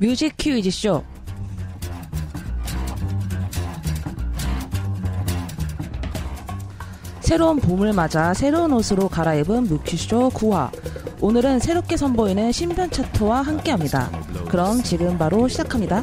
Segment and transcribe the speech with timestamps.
[0.00, 1.02] 뮤직 퀴즈 쇼.
[7.20, 10.70] 새로운 봄을 맞아 새로운 옷으로 갈아입은 뮤퀴쇼 9화.
[11.20, 14.08] 오늘은 새롭게 선보이는 신변 차트와 함께 합니다.
[14.48, 16.00] 그럼 지금 바로 시작합니다.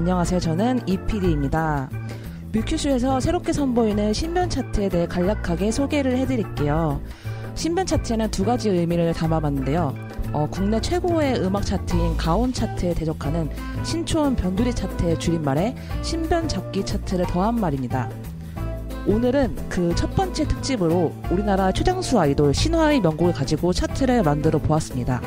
[0.00, 0.40] 안녕하세요.
[0.40, 1.90] 저는 이PD입니다.
[2.52, 7.02] 뮤큐쇼에서 새롭게 선보이는 신변 차트에 대해 간략하게 소개를 해드릴게요.
[7.54, 9.94] 신변 차트에는 두 가지 의미를 담아봤는데요.
[10.32, 13.50] 어, 국내 최고의 음악 차트인 가온 차트에 대적하는
[13.84, 18.08] 신촌 변두리 차트의 줄임말에 신변 잡기 차트를 더한 말입니다.
[19.06, 25.20] 오늘은 그 첫 번째 특집으로 우리나라 최장수 아이돌 신화의 명곡을 가지고 차트를 만들어 보았습니다.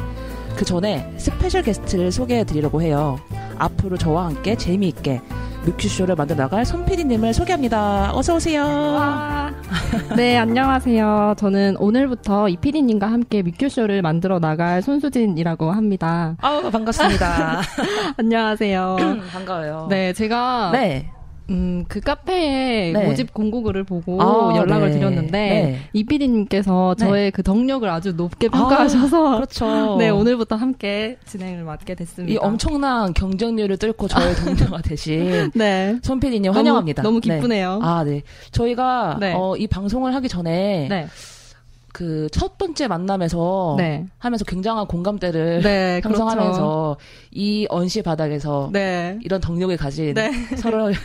[0.55, 3.19] 그 전에 스페셜 게스트를 소개해 드리려고 해요.
[3.57, 5.21] 앞으로 저와 함께 재미있게
[5.65, 8.11] 뮤큐쇼를 만들어 나갈 손PD님을 소개합니다.
[8.13, 8.63] 어서오세요.
[8.63, 9.51] 와.
[10.15, 11.35] 네, 안녕하세요.
[11.37, 16.35] 저는 오늘부터 이 PD님과 함께 뮤큐쇼를 만들어 나갈 손수진이라고 합니다.
[16.41, 17.61] 아우, 반갑습니다.
[18.17, 18.97] 안녕하세요.
[19.31, 19.87] 반가워요.
[19.89, 21.09] 네, 제가 네.
[21.49, 23.05] 음, 그 카페에 네.
[23.05, 24.97] 모집 공고글을 보고 아, 연락을 네.
[24.97, 25.79] 드렸는데 네.
[25.91, 27.05] 이 PD님께서 네.
[27.05, 29.97] 저의 그 덕력을 아주 높게 평가하셔서 그렇죠.
[29.99, 32.33] 네, 오늘부터 함께 진행을 맡게 됐습니다.
[32.33, 35.99] 이 엄청난 경쟁률을 뚫고 저의 동료가 되신 네.
[36.49, 37.03] 너무- 환영합니다.
[37.03, 37.35] 너무 네.
[37.35, 37.79] 기쁘네요.
[37.83, 38.21] 아, 네.
[38.51, 39.33] 저희가 네.
[39.35, 41.07] 어, 이 방송을 하기 전에 네.
[41.91, 44.05] 그첫 번째 만남에서 네.
[44.17, 46.21] 하면서 굉장한 공감대를 네, 그렇죠.
[46.23, 46.97] 형성하면서
[47.31, 49.19] 이 언시 바닥에서 네.
[49.21, 50.31] 이런 덕력을 가진 네.
[50.57, 50.95] 서로를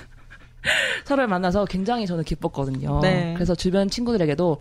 [1.05, 3.00] 서로를 만나서 굉장히 저는 기뻤거든요.
[3.00, 3.34] 네.
[3.34, 4.61] 그래서 주변 친구들에게도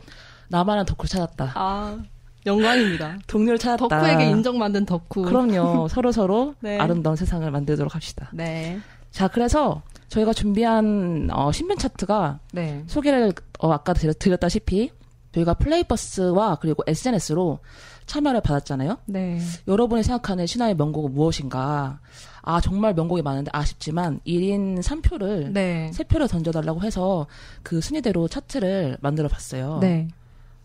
[0.49, 1.51] 나만한 덕후를 찾았다.
[1.55, 1.97] 아,
[2.45, 3.19] 영광입니다.
[3.27, 3.87] 동료를 찾았다.
[3.87, 5.23] 덕후에게 인정받는 덕후.
[5.23, 5.87] 그럼요.
[5.91, 6.77] 서로 서로 네.
[6.77, 8.29] 아름다운 세상을 만들도록 합시다.
[8.33, 8.79] 네.
[9.11, 12.83] 자, 그래서 저희가 준비한 어, 신변 차트가 네.
[12.87, 14.91] 소개를 어, 아까 드렸, 드렸다시피
[15.31, 17.59] 저희가 플레이버스와 그리고 SNS로
[18.05, 18.97] 참여를 받았잖아요.
[19.05, 19.39] 네.
[19.67, 21.99] 여러분이 생각하는 신화의 명곡은 무엇인가?
[22.41, 25.91] 아, 정말 명곡이 많은데 아쉽지만 1인 3표를 네.
[25.93, 27.27] 세 표를 던져 달라고 해서
[27.61, 29.79] 그 순위대로 차트를 만들어 봤어요.
[29.81, 30.07] 네.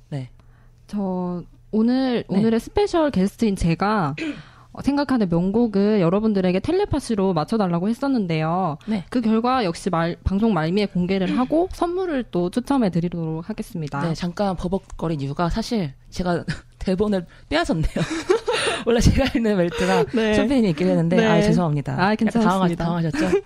[0.09, 0.31] 네.
[0.87, 1.43] 저
[1.73, 2.39] 오늘 네.
[2.39, 4.25] 오늘의 스페셜 게스트인 제가 어,
[4.81, 8.79] 생각하는 명곡을 여러분들에게 텔레파시로 맞춰달라고 했었는데요.
[8.87, 9.05] 네.
[9.11, 14.01] 그 결과 역시 말, 방송 말미에 공개를 하고 선물을 또 추첨해 드리도록 하겠습니다.
[14.03, 16.45] 네, 잠깐 버벅거린 이유가 사실 제가
[16.79, 17.95] 대본을 빼앗았네요.
[18.87, 20.35] 원래 제가 있는 멘트가 네.
[20.35, 21.27] 선배님이 있긴 했는데 네.
[21.27, 21.93] 아 죄송합니다.
[22.03, 22.51] 아, 괜찮습니다.
[22.51, 23.41] 당황하, 당황하셨 죠?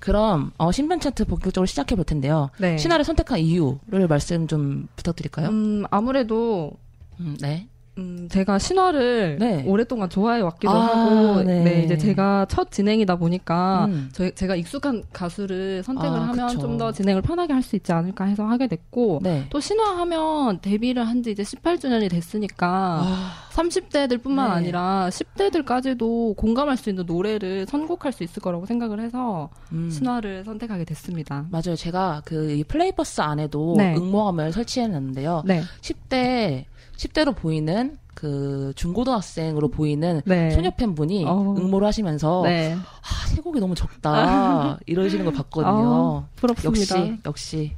[0.00, 2.50] 그럼 어, 신변 차트 본격적으로 시작해 볼 텐데요.
[2.58, 2.76] 네.
[2.76, 5.48] 신화를 선택한 이유를 말씀 좀 부탁드릴까요?
[5.48, 6.72] 음, 아무래도
[7.20, 7.68] 음, 네.
[7.98, 9.64] 음, 제가 신화를 네.
[9.66, 11.62] 오랫동안 좋아해 왔기도 아, 하고, 네.
[11.62, 11.82] 네.
[11.84, 14.08] 이제 제가 첫 진행이다 보니까, 음.
[14.12, 16.48] 저, 제가 익숙한 가수를 선택을 아, 하면.
[16.58, 19.46] 좀 더 진행을 편하게 할 수 있지 않을까 해서 하게 됐고, 네.
[19.50, 24.54] 또 신화 하면 데뷔를 한 지 이제 18주년이 됐으니까, 아, 30대들 뿐만 네.
[24.54, 29.90] 아니라 10대들까지도 공감할 수 있는 노래를 선곡할 수 있을 거라고 생각을 해서, 음.
[29.90, 31.46] 신화를 선택하게 됐습니다.
[31.50, 31.76] 맞아요.
[31.76, 33.94] 제가 그이 플레이버스 안에도 네.
[33.96, 35.42] 응모함을 설치해놨는데요.
[35.46, 35.62] 네.
[35.80, 36.64] 10대
[36.96, 40.50] 10대로 보이는 그 중고등학생으로 보이는 네.
[40.50, 41.54] 소녀 팬분이 어.
[41.58, 42.74] 응모를 하시면서 네.
[42.74, 46.24] 아, 세 곡이 너무 적다 이러시는 걸 봤거든요.
[46.24, 46.98] 아, 부럽습니다.
[46.98, 47.72] 역시 역시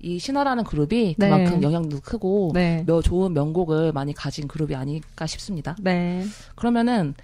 [0.00, 1.28] 이 신화라는 그룹이 네.
[1.28, 2.84] 그만큼 영향도 크고 네.
[2.86, 5.76] 며 좋은 명곡을 많이 가진 그룹이 아닐까 싶습니다.
[5.80, 6.24] 네.
[6.54, 7.14] 그러면은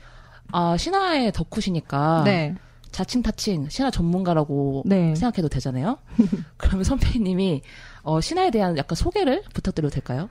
[0.52, 2.54] 아, 신화의 덕후시니까 네.
[2.90, 5.14] 자칭 타칭 신화 전문가라고 네.
[5.14, 5.98] 생각해도 되잖아요.
[6.56, 7.62] 그러면 선배님이
[8.02, 10.28] 어, 신화에 대한 약간 소개를 부탁드려도 될까요?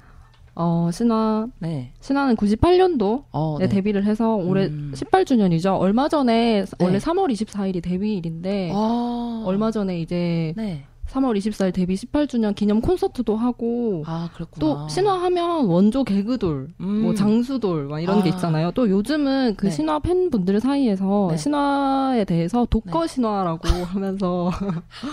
[0.55, 1.93] 어, 신화, 네.
[2.01, 3.75] 신화는 98년도 어, 에 네.
[3.75, 4.91] 데뷔를 해서 올해 음.
[4.93, 5.79] 18주년이죠.
[5.79, 6.85] 얼마 전에 네.
[6.85, 10.85] 원래 3월 24일이 데뷔일인데 아, 얼마 전에 이제 네.
[11.11, 14.29] 3월 24일 데뷔 18주년 기념 콘서트도 하고 아.
[14.59, 17.01] 또 신화하면 원조 개그돌, 음.
[17.01, 18.33] 뭐 장수돌 막 이런 게 아.
[18.35, 18.71] 있잖아요.
[18.71, 19.71] 또 요즘은 그 네.
[19.71, 21.37] 신화 팬분들 사이에서 네.
[21.37, 24.51] 신화에 대해서 독거 신화라고 하면서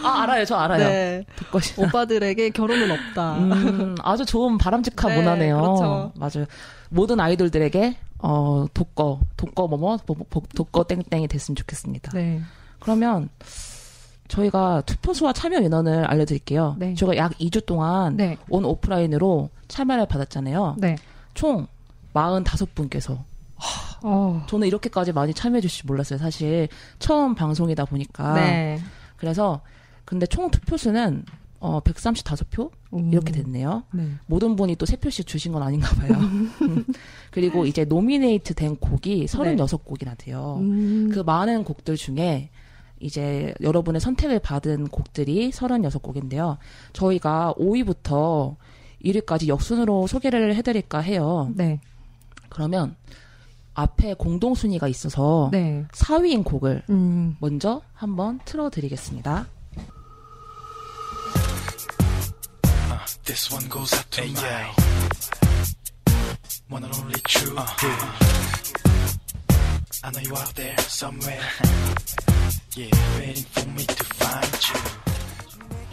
[0.05, 0.45] 아, 알아요.
[0.45, 0.87] 저 알아요.
[0.87, 3.39] 네, 듣고시 오빠들에게 결혼은 없다.
[3.39, 5.61] 음, 아주 좋은 바람직한 네, 문화네요.
[5.61, 6.13] 그렇죠.
[6.17, 6.47] 맞아요.
[6.91, 12.13] 모든 아이돌들에게 어, 독거, 독거 뭐뭐, 뭐, 뭐, 독거 땡땡이 됐으면 좋겠습니다.
[12.13, 12.41] 네.
[12.81, 13.29] 그러면
[14.29, 16.77] 저희가 투표 수와 참여 인원을 알려드릴게요.
[16.79, 16.95] 네.
[16.95, 18.37] 저희가 약 2주 동안 네.
[18.49, 20.77] 온 오프라인으로 참여를 받았잖아요.
[20.79, 20.97] 네.
[21.35, 21.67] 총
[22.15, 23.19] 45분께서
[24.03, 24.45] 어.
[24.49, 26.19] 저는 이렇게까지 많이 참여해 주실 줄 몰랐어요.
[26.19, 26.69] 사실
[26.99, 28.35] 처음 방송이다 보니까.
[28.35, 28.81] 네.
[29.17, 29.61] 그래서
[30.05, 31.25] 근데 총 투표수는
[31.59, 32.71] 어, 135표
[33.11, 33.83] 이렇게 됐네요.
[33.93, 34.09] 네.
[34.27, 36.13] 모든 분이 또세 표씩 주신 건 아닌가 봐요.
[36.13, 36.85] 음.
[37.31, 40.59] 그리고 이제 노미네이트 된 곡이 36곡이나 돼요.
[40.61, 41.11] 음.
[41.13, 42.51] 그 많은 곡들 중에
[43.01, 46.57] 이제 여러분의 선택을 받은 곡들이 36곡인데요.
[46.93, 48.57] 저희가 5위부터
[49.05, 51.51] 1위까지 역순으로 소개를 해드릴까 해요.
[51.55, 51.81] 네.
[52.49, 52.97] 그러면
[53.75, 55.85] 앞에 공동순위가 있어서 네.
[55.93, 57.37] 4위인 곡을 음.
[57.41, 59.47] 먼저 한번 틀어드리겠습니다.
[63.25, 64.73] This one goes out to my
[66.71, 67.57] one and only true.
[70.03, 71.43] I know you out there somewhere.
[72.77, 74.97] yeah, waiting for me to find you.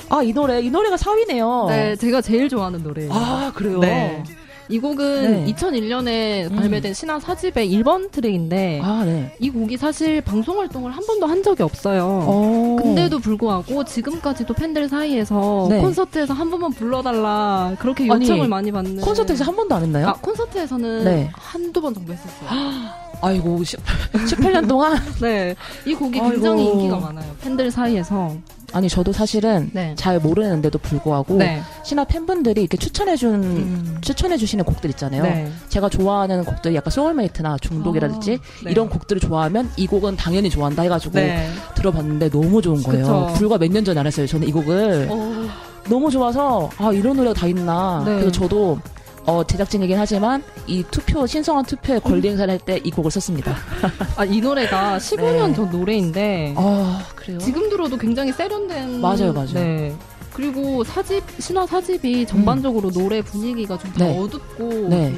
[0.09, 1.69] 아, 이 노래, 이 노래가 4위네요.
[1.69, 3.11] 네, 제가 제일 좋아하는 노래예요.
[3.11, 3.79] 아, 그래요?
[3.79, 4.23] 네.
[4.69, 5.53] 이 곡은 네.
[5.53, 6.55] 2001년에 음.
[6.55, 9.35] 발매된 신화 4집의 1번 트랙인데 아, 네.
[9.39, 12.23] 이 곡이 사실 방송 활동을 한 번도 한 적이 없어요.
[12.25, 12.77] 어.
[12.81, 15.81] 근데도 불구하고 지금까지도 팬들 사이에서 네.
[15.81, 20.07] 콘서트에서 한 번만 불러달라 그렇게 아니, 요청을 많이 받는 콘서트에서 한 번도 안 했나요?
[20.07, 21.29] 아 콘서트에서는 네.
[21.33, 23.02] 한두 번 정도 했었어요.
[23.25, 23.79] 아이고, 10,
[24.13, 24.97] 18년 동안?
[25.21, 25.55] 네,
[25.85, 26.31] 이 곡이 아이고.
[26.33, 27.25] 굉장히 인기가 많아요.
[27.41, 28.35] 팬들 사이에서.
[28.73, 29.93] 아니, 저도 사실은 네.
[29.95, 31.61] 잘 모르는데도 불구하고 네.
[31.83, 33.97] 신화 팬분들이 이렇게 추천해준 음.
[34.01, 35.21] 추천해주시는 곡들 있잖아요.
[35.21, 35.51] 네.
[35.69, 38.71] 제가 좋아하는 곡들이 약간 Soulmate나 중독이라든지 아, 네.
[38.71, 41.47] 이런 곡들을 좋아하면 이 곡은 당연히 좋아한다 해가지고 네.
[41.75, 43.03] 들어봤는데 너무 좋은 거예요.
[43.03, 43.33] 그쵸.
[43.35, 44.25] 불과 몇 년 전에 알았어요.
[44.25, 45.47] 저는 이 곡을 어,
[45.87, 48.01] 너무 좋아서 아 이런 노래가 다 있나.
[48.03, 48.13] 네.
[48.15, 48.79] 그래서 저도
[49.25, 53.55] 어, 제작진이긴 하지만 이 투표 신성한 투표에 권리 행사를 할 때 이 곡을 썼습니다.
[54.17, 55.53] 아, 이 노래가 15년 네.
[55.53, 57.37] 전 노래인데 아 그래요?
[57.39, 59.53] 지금 들어도 굉장히 세련된 맞아요, 맞아요.
[59.53, 59.95] 네.
[60.33, 64.19] 그리고 사집 신화 사집이 전반적으로 노래 분위기가 좀더 네.
[64.19, 65.13] 어둡고 네.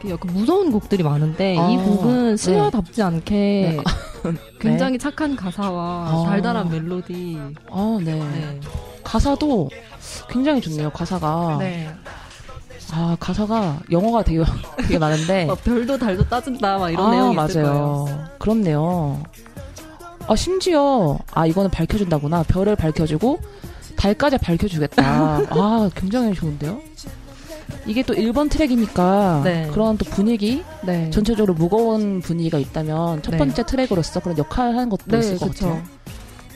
[0.00, 3.76] 좀 약간 무서운 곡들이 많은데 아, 이 곡은 신화답지 않게 네.
[4.58, 6.24] 굉장히 착한 가사와 아.
[6.26, 7.38] 달달한 멜로디.
[7.70, 8.14] 아 네.
[8.14, 8.60] 네.
[9.04, 9.68] 가사도
[10.28, 10.90] 굉장히 좋네요.
[10.90, 11.88] 가사가 네.
[12.92, 14.42] 아 가사가 영어가 되게
[14.78, 17.48] 되게 많은데 막 별도 달도 따진다 막 이런 아, 내용이 맞아요.
[17.48, 18.24] 있을 거예요.
[18.38, 19.22] 그렇네요.
[20.26, 22.44] 아, 심지어, 아, 이거는 밝혀준다구나.
[22.44, 23.40] 별을 밝혀주고,
[23.96, 25.02] 달까지 밝혀주겠다.
[25.50, 26.78] 아, 굉장히 좋은데요?
[27.86, 29.68] 이게 또 1번 트랙이니까, 네.
[29.72, 31.10] 그런 또 분위기, 네.
[31.10, 33.38] 전체적으로 무거운 분위기가 있다면, 첫 네.
[33.38, 35.66] 번째 트랙으로서 그런 역할 하는 것도 네, 있을 것 그쵸.
[35.66, 35.82] 같아요.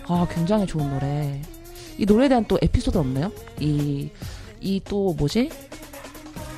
[0.07, 1.43] 아, 굉장히 좋은 노래.
[1.99, 3.33] 이 노래에 대한 또 에피소드 없나요?
[3.59, 4.09] 이,
[4.61, 5.51] 이 또 뭐지?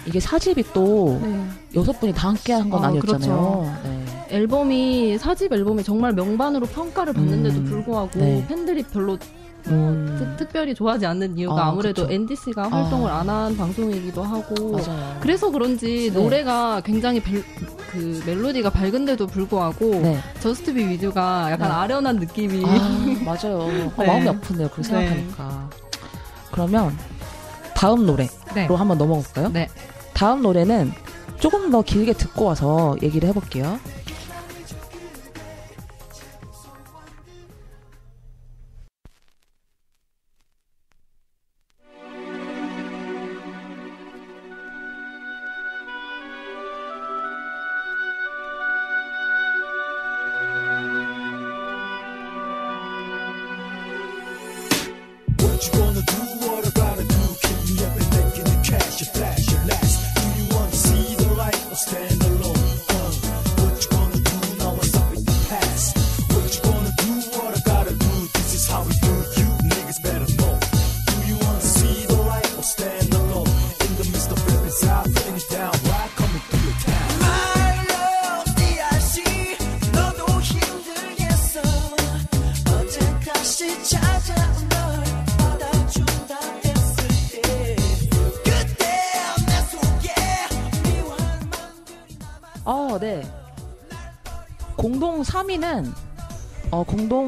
[0.06, 1.44] 이게 사집이 또 네.
[1.74, 3.76] 여섯 분이 다 함께 한 건 아, 아니었잖아요.
[3.84, 4.04] 네.
[4.30, 8.44] 앨범이 사집 앨범이 정말 명반으로 평가를 받는데도 음, 불구하고 네.
[8.48, 9.18] 팬들이 별로
[9.68, 10.16] 음.
[10.18, 12.06] 특, 특별히 좋아하지 않는 이유가 아, 아, 무래도.
[12.10, 12.68] 앤디 씨가 아.
[12.68, 15.16] 활동을 안 한 방송이기도 하고 맞아요.
[15.20, 16.20] 그래서 그런지 네.
[16.20, 17.44] 노래가 굉장히 벨-
[17.90, 20.18] 그 멜로디가 밝은데도 불구하고 네.
[20.40, 21.74] Just Be With가 약간 네.
[21.74, 23.58] 아련한 느낌이 아, 맞아요.
[23.96, 24.06] 어, 네.
[24.06, 24.68] 마음이 아프네요.
[24.68, 24.88] 그렇게 네.
[24.88, 25.70] 생각하니까.
[26.52, 26.96] 그러면
[27.74, 28.66] 다음 노래로 네.
[28.66, 29.50] 한번 넘어가 볼까요?
[29.52, 29.68] 네.
[30.16, 30.92] 다음 노래는
[31.38, 33.78] 조금 더 길게 듣고 와서 얘기를 해볼게요.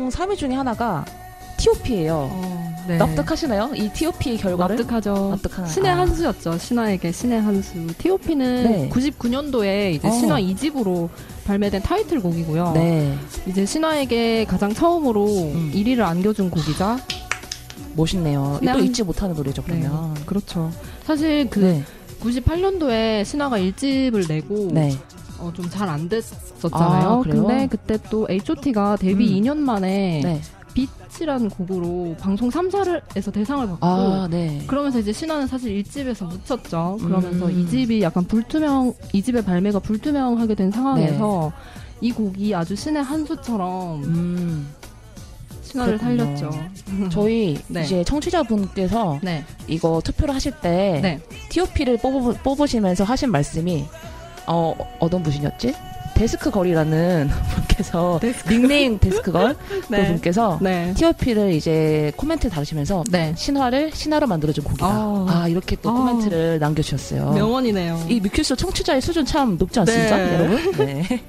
[0.08, 1.04] 공동 3위 중에 하나가
[1.58, 2.28] T.O.P예요.
[2.32, 2.96] 어, 네.
[2.98, 3.72] 납득하시나요?
[3.74, 4.76] 이 T.O.P 결과를?
[4.76, 5.30] 납득하죠.
[5.30, 5.72] 납득하나요?
[5.72, 5.98] 신의 아.
[5.98, 6.56] 한 수였죠.
[6.56, 7.74] 신화에게 신의 한 수.
[7.98, 8.88] T.O.P는 네.
[8.90, 10.10] 99년도에 이제 어.
[10.12, 11.08] 신화 2집으로
[11.44, 12.72] 발매된 타이틀곡이고요.
[12.74, 13.14] 네.
[13.46, 15.72] 이제 신화에게 가장 처음으로 음.
[15.74, 16.98] 1위를 안겨준 곡이자
[17.96, 18.60] 멋있네요.
[18.62, 20.14] 네, 또 한- 잊지 못하는 노래죠, 그러면.
[20.24, 20.70] 그렇죠.
[21.04, 21.84] 사실 그 네.
[22.20, 24.96] 98년도에 신화가 1집을 내고 네.
[25.38, 27.08] 어, 좀 잘 안 됐었잖아요.
[27.08, 27.22] 아?
[27.22, 29.42] 근데 그때 또 H.O.T.가 데뷔 음.
[29.42, 30.40] 2년 만에 네.
[30.74, 34.62] 빛이라는 곡으로 방송 3사에서 대상을 받고 아, 네.
[34.66, 36.98] 그러면서 이제 신화는 사실 1집에서 묻혔죠.
[37.00, 37.50] 그러면서 음.
[37.50, 41.52] 이 2집이 약간 불투명, 2집의 발매가 불투명하게 된 상황에서
[42.00, 44.68] 이 곡이 아주 신의 한 수처럼 음.
[45.62, 46.26] 신화를 그렇군요.
[46.36, 46.50] 살렸죠.
[47.10, 47.82] 저희 네.
[47.84, 49.44] 이제 청취자분께서 네.
[49.66, 51.20] 이거 투표를 하실 때 네.
[51.50, 53.84] TOP를 뽑으, 뽑으시면서 하신 말씀이
[54.48, 55.74] 어 어떤 분이셨지?
[56.18, 59.54] Desk Girl이라는 분께서 닉네임 Desk Girl
[59.88, 60.02] 네.
[60.02, 60.92] 그분께서 네.
[60.96, 63.32] TOP를 이제 코멘트 달으시면서 네.
[63.36, 64.84] 신화를 신화로 만들어준 곡이다.
[64.84, 65.26] 아.
[65.28, 65.92] 아, 이렇게 또 아.
[65.92, 67.34] 코멘트를 남겨주셨어요.
[67.34, 68.06] 명언이네요.
[68.08, 70.34] 이 뮤큐쇼 청취자의 수준 참 높지 않습니까, 네.
[70.34, 70.72] 여러분?
[70.84, 71.22] 네.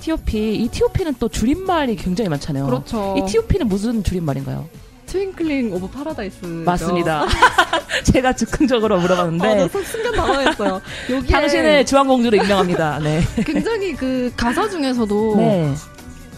[0.00, 2.66] TOP 이 TOP는 또 줄임말이 굉장히 많잖아요.
[2.66, 3.14] 그렇죠.
[3.18, 4.66] 이 TOP는 무슨 줄임말인가요?
[5.10, 6.46] Twinkling of Paradise.
[6.64, 7.26] 맞습니다.
[8.04, 10.80] 제가 즉흥적으로 물어봤는데 아, 나 순간 당황했어요.
[11.10, 13.00] 여기에 당신을 주황공주로 임명합니다.
[13.00, 13.20] 네.
[13.44, 15.74] 굉장히 그 가사 중에서도 네.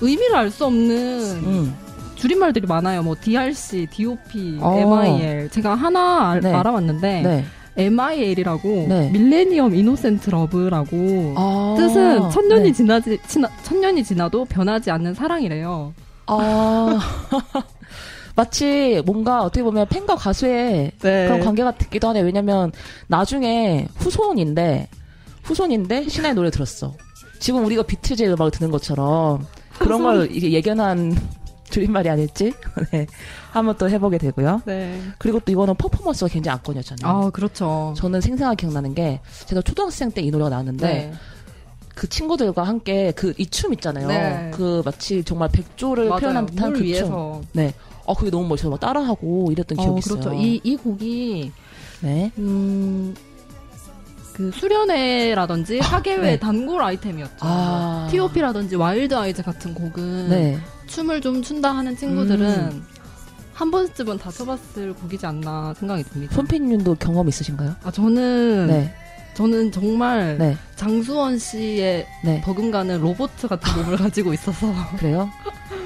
[0.01, 0.97] 의미를 알 수 없는
[1.45, 1.77] 음.
[2.15, 3.03] 줄임말들이 많아요.
[3.03, 4.79] 뭐 DRC, DOP, 어.
[4.79, 5.51] MIL.
[5.51, 6.53] 제가 하나 알, 네.
[6.55, 7.45] 알아봤는데 네.
[7.77, 9.11] MIL이라고 네.
[9.11, 11.75] Millennium Innocent Love라고 아.
[11.77, 12.73] 뜻은 천년이 네.
[12.73, 15.93] 지나지 지나, 천년이 지나도 변하지 않는 사랑이래요.
[16.27, 16.99] 아.
[18.35, 21.27] 마치 뭔가 어떻게 보면 팬과 가수의 네.
[21.27, 22.21] 그런 관계 같기도 하네.
[22.23, 22.73] 왜냐면
[23.09, 24.89] 나중에 후손인데
[25.43, 26.95] 후손인데 신화의 노래 들었어.
[27.39, 29.45] 지금 우리가 비트즈의 음악을 듣는 것처럼
[29.79, 31.17] 그런 걸 이게 예견한
[31.71, 32.53] 줄임말이 아닐지
[32.93, 33.07] 네.
[33.51, 34.63] 한번 또 해보게 되고요.
[34.67, 35.01] 네.
[35.19, 37.07] 그리고 또 이거는 퍼포먼스가 굉장히 압권이었잖아요.
[37.11, 37.95] 아 그렇죠.
[37.97, 41.13] 저는 생생하게 기억나는 게 제가 초등학생 때 이 노래가 나왔는데 네.
[41.95, 44.07] 그 친구들과 함께 그 이 춤 있잖아요.
[44.09, 44.51] 네.
[44.55, 46.21] 그 마치 정말 백조를 맞아요.
[46.21, 46.87] 표현한 듯한 물그 춤.
[46.87, 47.41] 위에서.
[47.53, 47.75] 네.
[48.05, 50.21] 어 그게 너무 멋있어서 막 따라하고 이랬던 기억이 어, 있어요.
[50.21, 50.35] 그렇죠.
[50.41, 51.53] 이, 이 곡이,
[52.01, 52.33] 네.
[52.39, 53.15] 음,
[54.33, 56.39] 그 수련회라든지 학예회 네.
[56.39, 57.37] 단골 아이템이었죠.
[57.41, 58.09] 아.
[58.11, 60.59] TOP라든지 Wild Eyes 같은 곡은 네.
[60.87, 62.85] 춤을 좀 춘다 하는 친구들은 음.
[63.55, 66.35] 한 번쯤은 다 춰봤을 곡이지 않나 생각이 듭니다.
[66.35, 67.77] 손피님도 경험 있으신가요?
[67.85, 68.95] 아, 저는, 네.
[69.35, 70.57] 저는 정말 네.
[70.75, 72.41] 장수원 씨의 네.
[72.41, 74.73] 버금가는 로봇 같은 몸을 가지고 있어서.
[74.97, 75.31] 그래요?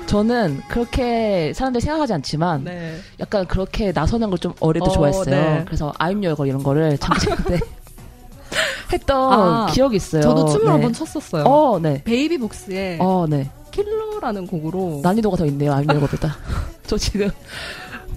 [0.07, 2.97] 저는 그렇게 사람들이 생각하지 않지만 네.
[3.21, 5.25] 약간 그렇게 나서는 걸 좀 어릴 때 어, 좋아했어요.
[5.25, 5.63] 네.
[5.67, 7.61] 그래서 아임여걸 이런 거를 장기자랑 때
[8.93, 10.23] 했던 아, 기억이 있어요.
[10.23, 10.71] 저도 춤을 네.
[10.71, 11.43] 한번 췄었어요.
[11.45, 12.03] 어, 네.
[12.05, 13.51] 베이비복스의 어, 네.
[13.73, 15.73] 킬러라는 곡으로 난이도가 더 있네요.
[15.75, 16.37] 아임여걸보다.
[16.87, 17.29] 저 지금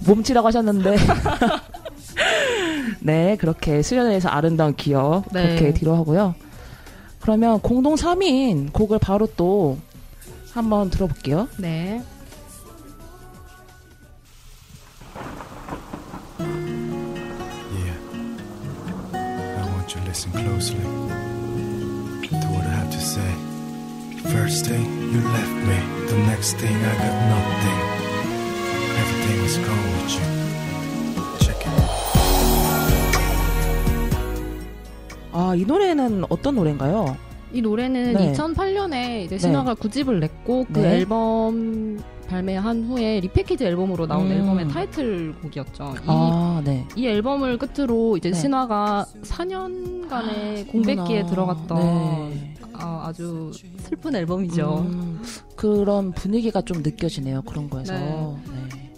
[0.06, 0.96] 몸치라고 하셨는데.
[3.00, 5.48] 네, 그렇게 수련회에서 아름다운 기억 네.
[5.48, 6.34] 그렇게 뒤로 하고요.
[7.20, 9.76] 그러면 공동 3위인 곡을 바로 또
[10.52, 11.48] 한번 들어볼게요.
[11.58, 12.02] 네.
[17.72, 17.96] Yeah.
[19.14, 23.30] I want you to listen closely to what I have to say.
[24.30, 25.78] First thing, you left me.
[26.08, 27.80] The next thing, I got nothing.
[29.00, 30.26] Everything is gone with you.
[31.40, 31.70] Check it.
[35.32, 37.16] 아, 이 노래는 어떤 노래인가요?
[37.52, 38.32] 이 노래는 네.
[38.32, 40.96] 2008년에 이제 신화가 9집을 냈고 그 네.
[40.98, 44.32] 앨범 발매한 후에 리패키지 앨범으로 나온 음.
[44.32, 45.94] 앨범의 타이틀곡이었죠.
[45.96, 46.86] 이, 아, 네.
[46.96, 48.38] 이 앨범을 끝으로 이제 네.
[48.38, 51.26] 신화가 4년간의 공백기에 어머나.
[51.26, 51.78] 들어갔던
[52.30, 52.54] 네.
[52.72, 54.86] 아, 아주 슬픈 앨범이죠.
[54.88, 55.20] 음,
[55.56, 57.42] 그런 분위기가 좀 느껴지네요.
[57.42, 57.92] 그런 거에서.
[57.92, 58.36] 네.
[58.46, 58.90] 네.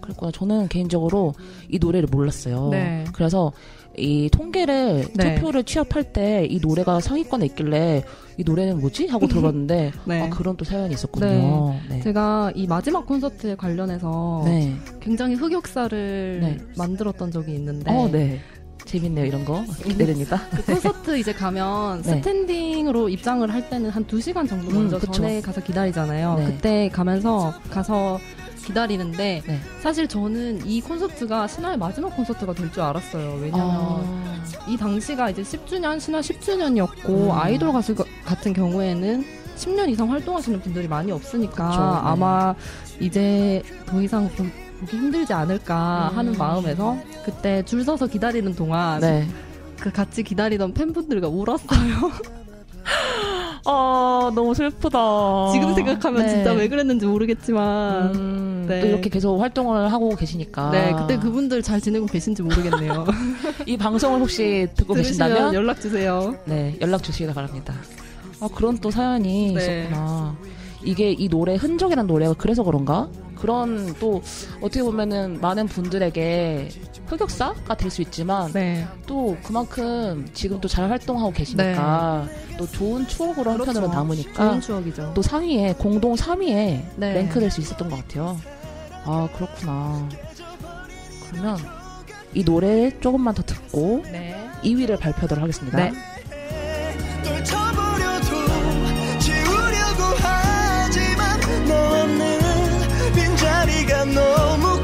[0.00, 0.32] 그랬구나.
[0.32, 1.34] 저는 개인적으로
[1.68, 2.70] 이 노래를 몰랐어요.
[2.70, 3.04] 네.
[3.12, 3.52] 그래서
[3.96, 5.34] 이 통계를 네.
[5.34, 8.04] 투표를 취합할 때 이 노래가 상위권에 있길래
[8.38, 10.22] 이 노래는 뭐지 하고 들어봤는데 네.
[10.22, 11.74] 아, 그런 또 사연이 있었군요.
[11.88, 12.00] 네.
[12.00, 14.74] 제가 이 마지막 콘서트에 관련해서 네.
[15.00, 16.58] 굉장히 흑역사를 네.
[16.76, 18.40] 만들었던 적이 있는데 어, 네.
[18.84, 19.26] 재밌네요.
[19.26, 20.40] 이런 거 기대됩니다.
[20.50, 22.16] 그 콘서트 이제 가면 네.
[22.16, 25.12] 스탠딩으로 입장을 할 때는 한 2시간 정도 음, 먼저 그쵸.
[25.12, 26.34] 전에 가서 기다리잖아요.
[26.38, 26.44] 네.
[26.46, 28.18] 그때 가면서 가서
[28.62, 29.60] 기다리는데 네.
[29.80, 33.38] 사실 저는 이 콘서트가 신화의 마지막 콘서트가 될 줄 알았어요.
[33.42, 37.30] 왜냐면 아, 이 당시가 이제 10주년, 신화 10주년이었고 음.
[37.32, 39.24] 아이돌 가수 가- 같은 경우에는
[39.56, 42.10] 10년 이상 활동하시는 분들이 많이 없으니까 그쵸, 네.
[42.10, 42.54] 아마
[43.00, 44.44] 이제 더 이상 보,
[44.86, 46.18] 기 힘들지 않을까 음.
[46.18, 49.28] 하는 마음에서 그때 줄 서서 기다리는 동안 네.
[49.78, 52.10] 그 같이 기다리던 팬분들과 울었어요.
[53.64, 55.50] 아, 너무 슬프다.
[55.52, 56.28] 지금 생각하면 네.
[56.28, 58.80] 진짜 왜 그랬는지 모르겠지만 음, 네.
[58.80, 60.70] 또 이렇게 계속 활동을 하고 계시니까.
[60.70, 63.06] 네 그때 그분들 잘 지내고 계신지 모르겠네요.
[63.66, 66.36] 이 방송을 혹시 듣고 계신다면 연락 주세요.
[66.44, 67.74] 네, 연락 주시기 바랍니다.
[68.40, 69.60] 아, 그런 또 사연이 네.
[69.82, 70.36] 있었구나.
[70.84, 73.08] 이게 이 노래 흔적이라는 노래가 그래서 그런가?
[73.36, 74.22] 그런 또
[74.60, 76.68] 어떻게 보면은 많은 분들에게
[77.12, 78.86] 흑역사가 될 수 있지만 네.
[79.06, 82.26] 또 그만큼 지금 또 잘 활동하고 계시니까
[82.56, 83.92] 또 좋은 추억으로 한편으로 그렇죠.
[83.94, 85.12] 남으니까 좋은 추억이죠.
[85.14, 87.12] 또 상위에 공동 3위에 네.
[87.12, 88.40] 랭크될 수 있었던 것 같아요.
[89.04, 90.08] 아 그렇구나.
[91.28, 91.58] 그러면
[92.32, 94.34] 이 노래 조금만 더 듣고 네.
[94.64, 95.76] 2위를 발표하도록 하겠습니다.
[95.76, 95.92] 네.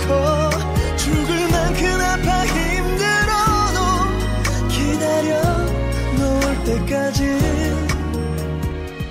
[0.08, 0.47] 떨
[6.68, 7.24] 때까지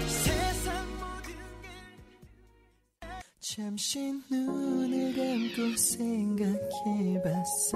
[0.06, 1.34] 세상 모든
[1.64, 1.70] 게
[3.40, 7.72] 잠시 눈을 감고 생각해봤어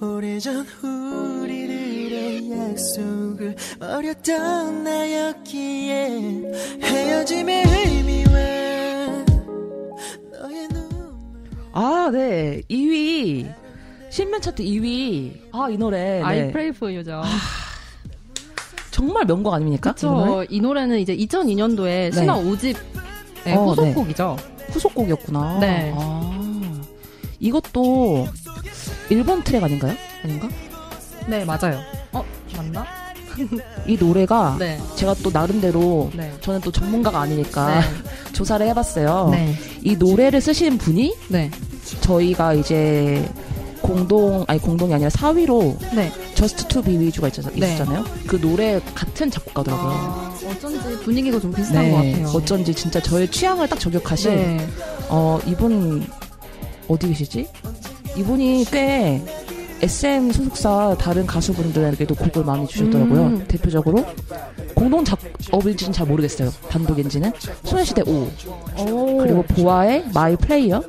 [0.00, 8.38] 오래전 우리들의 약속을 어렸던 나였기에 헤어짐의 의미와
[11.80, 12.62] 아, 네.
[12.70, 13.57] 2위.
[14.18, 15.30] 신면 차트 2위.
[15.52, 16.20] 아, 이 노래.
[16.20, 16.50] I 네.
[16.50, 17.22] Pray For You죠.
[18.90, 19.94] 정말 명곡 아닙니까?
[19.96, 20.24] 이 노래?
[20.24, 20.46] 그쵸.
[20.50, 22.10] 이 노래 는 이제 2002년도에 네.
[22.10, 22.76] 신화 5집
[23.46, 24.36] 의 어, 후속곡이죠.
[24.70, 25.58] 후속곡이었구나.
[25.60, 25.94] 네.
[25.96, 26.80] 아,
[27.38, 28.26] 이것도
[29.08, 29.94] 일본 트랙 아닌가요?
[30.24, 30.48] 아닌가?
[31.28, 31.78] 네, 맞아요.
[32.10, 32.24] 어,
[32.56, 32.84] 맞나?
[33.86, 34.80] 이 노래가 네.
[34.96, 36.34] 제가 또 나름대로 네.
[36.40, 37.86] 저는 또 전문가가 아니니까 네.
[38.34, 39.28] 조사를 해봤어요.
[39.30, 39.54] 네.
[39.84, 41.52] 이 노래를 쓰신 분이 네.
[42.00, 43.24] 저희가 이제
[43.82, 46.12] 공동 아니 공동이 아니라 사위로 네.
[46.34, 47.74] Just to Be With You가 있었, 네.
[47.74, 48.04] 있었잖아요.
[48.26, 49.90] 그 노래 같은 작곡가더라고요.
[49.90, 52.28] 아, 어쩐지 분위기가 좀 비슷한 것 같아요.
[52.28, 54.66] 어쩐지 진짜 저의 취향을 딱 저격하신 네.
[55.08, 56.06] 어 이분
[56.88, 57.48] 어디 계시지?
[58.16, 59.22] 이분이 꽤
[59.80, 63.22] SM 소속사 다른 가수분들에게도 곡을 많이 주셨더라고요.
[63.22, 63.44] 음.
[63.46, 64.04] 대표적으로
[64.74, 66.50] 공동 작업일지는 잘 모르겠어요.
[66.68, 67.32] 단독인지는
[67.64, 68.28] 소녀시대 Oh
[68.90, 69.18] 오.
[69.18, 70.82] 그리고 보아의 My Prayer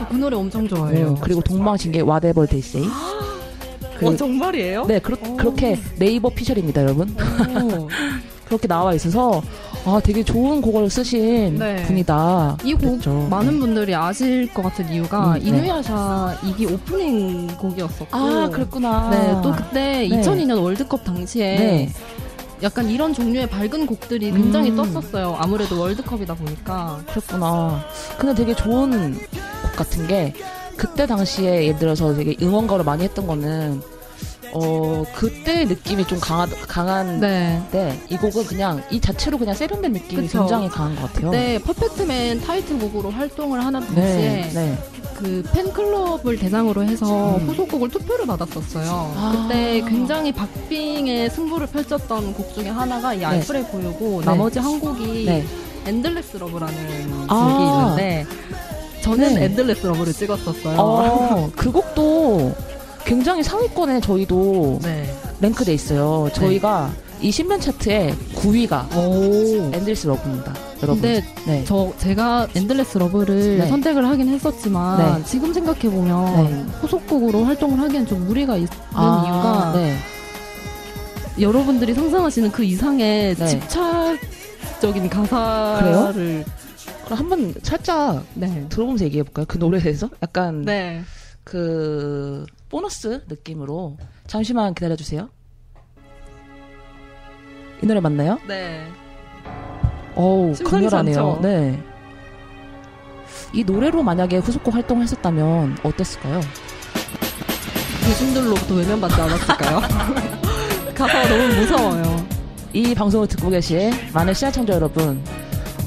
[0.00, 1.16] 저 그 노래 엄청 좋아해요.
[1.20, 2.88] 그리고 동방신기의 Whatever They Say
[4.02, 4.86] 어, 정말이에요?
[4.86, 7.88] 네 그렇, 그렇게 네이버 피셜입니다 여러분 오.
[8.48, 9.42] 그렇게 나와 있어서
[9.84, 11.82] 아 되게 좋은 곡을 쓰신 네.
[11.84, 13.28] 분이다 이곡 그랬죠.
[13.30, 15.48] 많은 분들이 아실 것 같은 이유가 음, 네.
[15.48, 20.20] 이누야샤 이기 오프닝 곡이었었고 아 그랬구나 네, 또 그때 네.
[20.20, 21.88] 2002년 월드컵 당시에 네.
[22.62, 24.76] 약간 이런 종류의 밝은 곡들이 굉장히 음.
[24.76, 25.36] 떴었어요.
[25.38, 27.02] 아무래도 월드컵이다 보니까.
[27.08, 27.84] 그랬구나.
[28.18, 30.34] 근데 되게 좋은 곡 같은 게
[30.76, 33.80] 그때 당시에 예를 들어서 되게 응원가를 많이 했던 거는
[34.52, 38.00] 어 그때 느낌이 좀 강하, 강한데 네.
[38.08, 40.40] 이 곡은 그냥 이 자체로 그냥 세련된 느낌이 그쵸.
[40.40, 41.30] 굉장히 강한 것 같아요.
[41.30, 44.78] 네, 퍼펙트맨 타이틀곡으로 활동을 하는 네, 동시에 네.
[45.14, 47.48] 그 팬클럽을 대상으로 해서 음.
[47.48, 49.12] 후속곡을 투표를 받았었어요.
[49.16, 49.32] 아.
[49.48, 53.24] 그때 굉장히 박빙의 승부를 펼쳤던 곡 중에 하나가 이 네.
[53.26, 54.26] 알프레 보유고 네.
[54.26, 55.44] 나머지 한 곡이 네.
[55.86, 57.34] Endless Love라는 아.
[57.34, 58.26] 곡이 있는데
[59.02, 59.44] 저는 네.
[59.44, 60.76] Endless Love를 찍었었어요.
[60.78, 62.54] 어, 그 곡도
[63.04, 65.12] 굉장히 상위권에 저희도 네.
[65.40, 66.28] 랭크돼 있어요.
[66.32, 69.70] 저희가 이 신변 차트의 9위가 오.
[69.74, 70.54] Endless Love입니다.
[70.82, 71.02] 여러분.
[71.02, 71.64] 근데 네.
[71.66, 73.68] 저 제가 Endless Love를 네.
[73.68, 75.24] 선택을 하긴 했었지만 네.
[75.24, 76.72] 지금 생각해 보면 네.
[76.80, 79.96] 후속곡으로 활동을 하기엔 좀 무리가 있는 아, 이유가 네.
[81.38, 83.46] 여러분들이 상상하시는 그 이상의 네.
[83.46, 86.44] 집착적인 가사를
[87.04, 88.66] 그럼 한번 살짝 네.
[88.68, 89.44] 들어보면서 얘기해 볼까요?
[89.46, 91.02] 그 노래에 대해서 약간 네.
[91.44, 95.28] 그 보너스 느낌으로 잠시만 기다려 주세요.
[97.82, 98.38] 이 노래 맞나요?
[98.46, 98.86] 네.
[100.14, 101.18] 어우 강렬하네요.
[101.18, 101.40] 않죠?
[101.42, 101.82] 네.
[103.52, 106.40] 이 노래로 만약에 후속곡 활동을 했었다면 어땠을까요?
[108.04, 109.80] 대중들로부터 외면받지 않았을까요?
[110.94, 112.26] 가사가 너무 무서워요.
[112.72, 115.20] 이 방송을 듣고 계신 많은 시청자 여러분,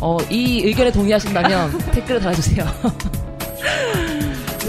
[0.02, 2.66] 어, 이 의견에 동의하신다면 댓글을 달아주세요.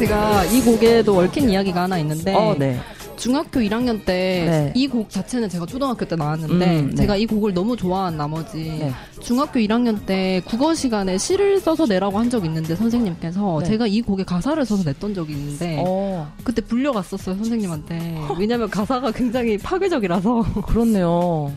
[0.04, 2.78] 제가 이 곡에도 얽힌 이야기가 하나 있는데 어, 네.
[3.16, 4.72] 중학교 1학년 때 네.
[4.74, 6.94] 이곡 자체는 제가 초등학교 때 나왔는데 음, 네.
[6.94, 8.92] 제가 이 곡을 너무 좋아한 나머지 네.
[9.20, 13.66] 중학교 1학년 때 국어 시간에 시를 써서 내라고 한 적이 있는데 선생님께서 네.
[13.66, 19.56] 제가 이 곡에 가사를 써서 냈던 적이 있는데 어, 그때 불려갔었어요 선생님한테 왜냐면 가사가 굉장히
[19.56, 21.50] 파괴적이라서 그렇네요.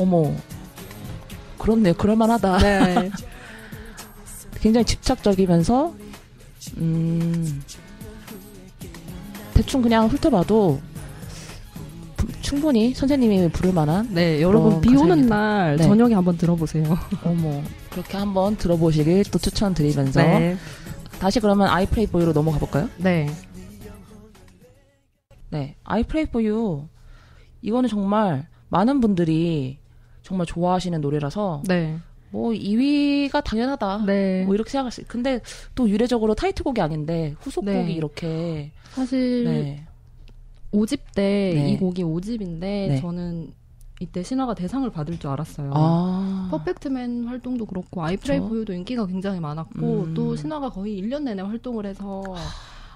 [0.00, 0.32] 어머.
[1.58, 1.94] 그렇네요.
[1.94, 2.58] 그럴만하다.
[2.58, 3.10] 네.
[4.60, 5.94] 굉장히 집착적이면서,
[6.78, 7.62] 음,
[9.54, 10.80] 대충 그냥 훑어봐도
[12.16, 15.26] 부- 충분히 선생님이 부를 만한, 네 여러분 비 오는.
[15.26, 15.84] 날 네.
[15.84, 16.84] 저녁에 한번 들어보세요
[17.24, 20.56] 어머, 그렇게 한번 들어보시길 또 추천드리면서, 네.
[21.18, 22.88] 다시 그러면 아이플레이 보이로 넘어가 볼까요?
[22.98, 23.28] 네.
[25.50, 26.88] 네, I Pray For You
[27.62, 29.78] 이거는 정말 많은 분들이
[30.22, 31.98] 정말 좋아하시는 노래라서 네.
[32.36, 34.04] 뭐 2위가 당연하다.
[34.04, 34.44] 네.
[34.44, 35.00] 뭐 이렇게 생각할 수.
[35.00, 35.40] 있- 근데
[35.74, 37.92] 또 유례적으로 타이틀곡이 아닌데 후속곡이 네.
[37.92, 39.86] 이렇게 사실 네.
[40.72, 41.70] 5집 때 네.
[41.70, 42.98] 이 곡이 5집인데 네.
[43.00, 43.52] 저는
[44.00, 45.70] 이때 신화가 대상을 받을 줄 알았어요.
[45.74, 46.48] 아.
[46.50, 48.40] 퍼펙트맨 활동도 그렇고 아이프레이.
[48.40, 50.14] 보유도 인기가 굉장히 많았고 음.
[50.14, 52.22] 또 신화가 거의 1년 내내 활동을 해서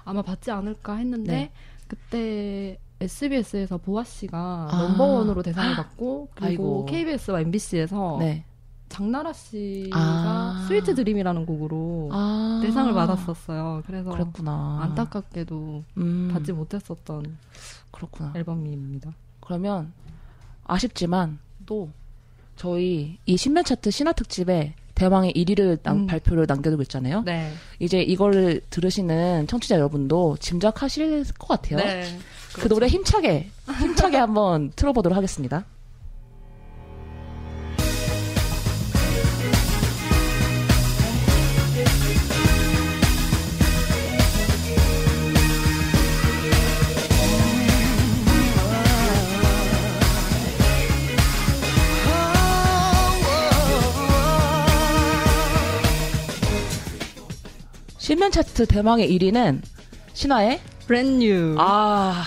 [0.05, 1.51] 아마 받지 않을까 했는데 네.
[1.87, 4.37] 그때 SBS에서 보아 씨가
[4.71, 4.77] 아.
[4.89, 6.85] Number One으로 대상을 받고 그리고 아이고.
[6.85, 8.45] KBS와 MBC에서 네.
[8.91, 10.65] 장나라 씨가 아.
[10.67, 12.59] Sweet Dream이라는 곡으로 아.
[12.61, 13.83] 대상을 받았었어요.
[13.87, 14.79] 그래서 그랬구나.
[14.83, 16.29] 안타깝게도 음.
[16.33, 17.37] 받지 못했었던
[17.91, 18.33] 그렇구나.
[18.35, 19.13] 앨범입니다.
[19.39, 19.93] 그러면
[20.65, 21.89] 아쉽지만 또
[22.57, 26.05] 저희 이 신변 차트 신화 특집의 대망의 1위를 음.
[26.05, 27.23] 발표를 남겨두고 있잖아요.
[27.23, 27.51] 네.
[27.79, 31.77] 이제 이걸 들으시는 청취자 여러분도 짐작하실 것 같아요.
[31.77, 32.19] 네.
[32.53, 33.49] 그 노래 힘차게
[33.79, 35.65] 힘차게 한번 틀어보도록 하겠습니다.
[58.01, 59.61] 실면 차트 대망의 1위는
[60.13, 61.55] 신화의 Brand New.
[61.59, 62.23] 아,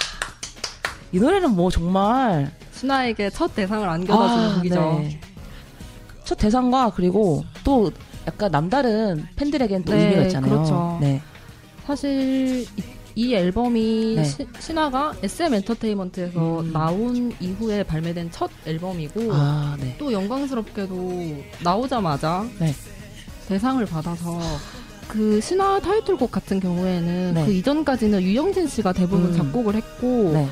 [1.11, 4.75] 이 노래는 뭐 정말 신화에게 첫 대상을 안겨다주는 아, 곡이죠.
[5.03, 5.21] 네.
[6.23, 7.91] 첫 대상과 그리고 또
[8.29, 10.53] 약간 남다른 팬들에겐 또 네, 의미가 있잖아요.
[10.53, 10.99] 그렇죠.
[11.01, 11.21] 네.
[11.85, 12.83] 사실 이,
[13.17, 14.25] 이 앨범이 네.
[14.25, 16.73] 시- 신화가 SM 엔터테인먼트에서 음.
[16.73, 19.97] 나온 이후에 발매된 첫 앨범이고 아, 네.
[19.99, 22.73] 또 영광스럽게도 나오자마자 네.
[23.49, 24.39] 대상을 받아서
[25.09, 27.47] 그 신화 타이틀곡 같은 경우에는 네.
[27.47, 29.37] 그 이전까지는 유영진 씨가 대부분 음.
[29.37, 30.49] 작곡을 했고 네.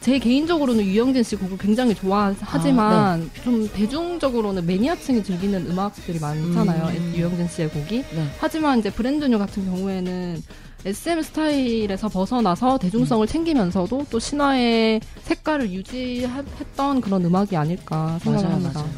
[0.00, 6.96] 제 개인적으로는 유영진 씨 곡을 굉장히 좋아하지만 아, 좀 대중적으로는 매니아층이 즐기는 음악들이 많잖아요.
[6.96, 7.12] 음.
[7.16, 8.04] 유영진 씨의 곡이.
[8.14, 8.26] 네.
[8.38, 10.42] 하지만 이제 브랜드뉴 같은 경우에는
[10.84, 18.74] SM 스타일에서 벗어나서 대중성을 챙기면서도 또 신화의 색깔을 유지했던 그런 음악이 아닐까 생각합니다.
[18.74, 18.90] 맞아요.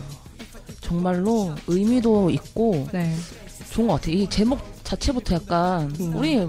[0.83, 3.15] 정말로 의미도 있고 네.
[3.71, 4.15] 좋은 것 같아요.
[4.17, 6.17] 이 제목 자체부터 약간 음.
[6.17, 6.47] 우리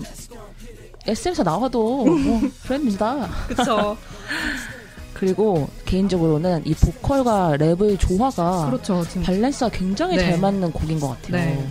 [1.05, 3.27] SM에서 나와도 뭐 브랜드다.
[3.47, 3.97] 그렇죠.
[5.13, 9.03] 그리고 개인적으로는 이 보컬과 랩의 조화가 그렇죠.
[9.25, 10.23] 밸런스가 굉장히 네.
[10.31, 11.31] 잘 맞는 곡인 것 같아요.
[11.45, 11.67] 네.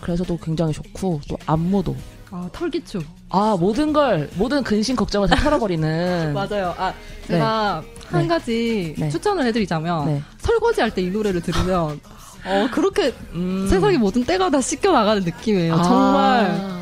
[0.00, 1.94] 그래서 또 굉장히 좋고 또 안무도
[2.30, 3.02] 아, 털기춤.
[3.30, 6.74] 아 모든 걸 모든 근심 걱정을 다 털어버리는 맞아요.
[6.78, 6.94] 아,
[7.26, 8.28] 제가 한 네.
[8.28, 9.10] 가지 네.
[9.10, 10.22] 추천을 해드리자면 네.
[10.38, 12.00] 설거지 할 때 이 노래를 들으면
[12.44, 13.66] 어 그렇게 음.
[13.68, 15.74] 세상의 모든 때가 다 씻겨 나가는 느낌이에요.
[15.74, 16.78] 아, 정말.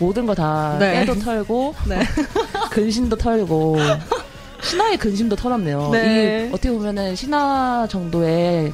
[0.00, 1.04] 모든 거 다 네.
[1.04, 2.00] 때도 털고 네.
[2.70, 3.76] 근심도 털고
[4.62, 5.90] 신화의 근심도 털었네요.
[5.92, 6.46] 네.
[6.48, 8.72] 이 어떻게 보면은 신화 정도의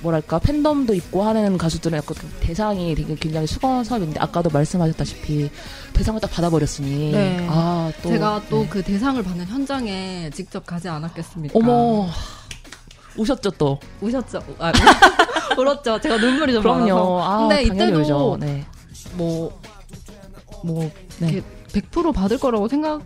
[0.00, 5.50] 뭐랄까 팬덤도 있고 하는 가수들은 약간 그 대상이 되게 굉장히 수건섭인데 아까도 말씀하셨다시피
[5.92, 7.46] 대상을 딱 받아버렸으니 네.
[7.50, 11.58] 아 또 제가 또 그 대상을 받는 현장에 직접 가지 않았겠습니까?
[11.58, 12.08] 어머
[13.18, 14.40] 우셨죠 또 우셨죠?
[14.58, 14.72] 아,
[15.58, 16.00] 울었죠.
[16.00, 16.80] 제가 눈물이 좀 그럼요.
[16.86, 17.22] 많아서.
[17.22, 18.36] 아, 근데 이때도 울죠.
[18.40, 18.64] 네.
[19.14, 19.60] 뭐,
[20.64, 21.28] 뭐, 네.
[21.30, 23.00] 이렇게 100% 받을 거라고 생각을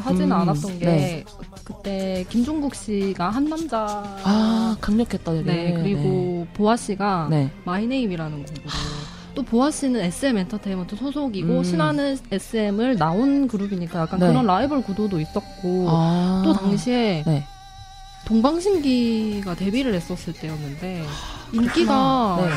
[0.00, 1.24] 하지는 음, 않았던 게, 네.
[1.64, 4.04] 그때 김종국 씨가 한 남자.
[4.22, 5.42] 아 강력했다 되게.
[5.42, 7.50] 네, 그리고 보아 씨가 네.
[7.64, 8.62] My Name이라는 곡으로.
[9.34, 11.64] 또 보아 씨는 SM 엔터테인먼트 소속이고 음.
[11.64, 14.28] 신화는 SM을 나온 그룹이니까 약간 네.
[14.28, 16.42] 그런 라이벌 구도도 있었고 아.
[16.44, 17.44] 또 당시에 네.
[18.26, 21.06] 동방신기가 데뷔를 했었을 때였는데
[21.52, 22.50] 인기가 아, 네.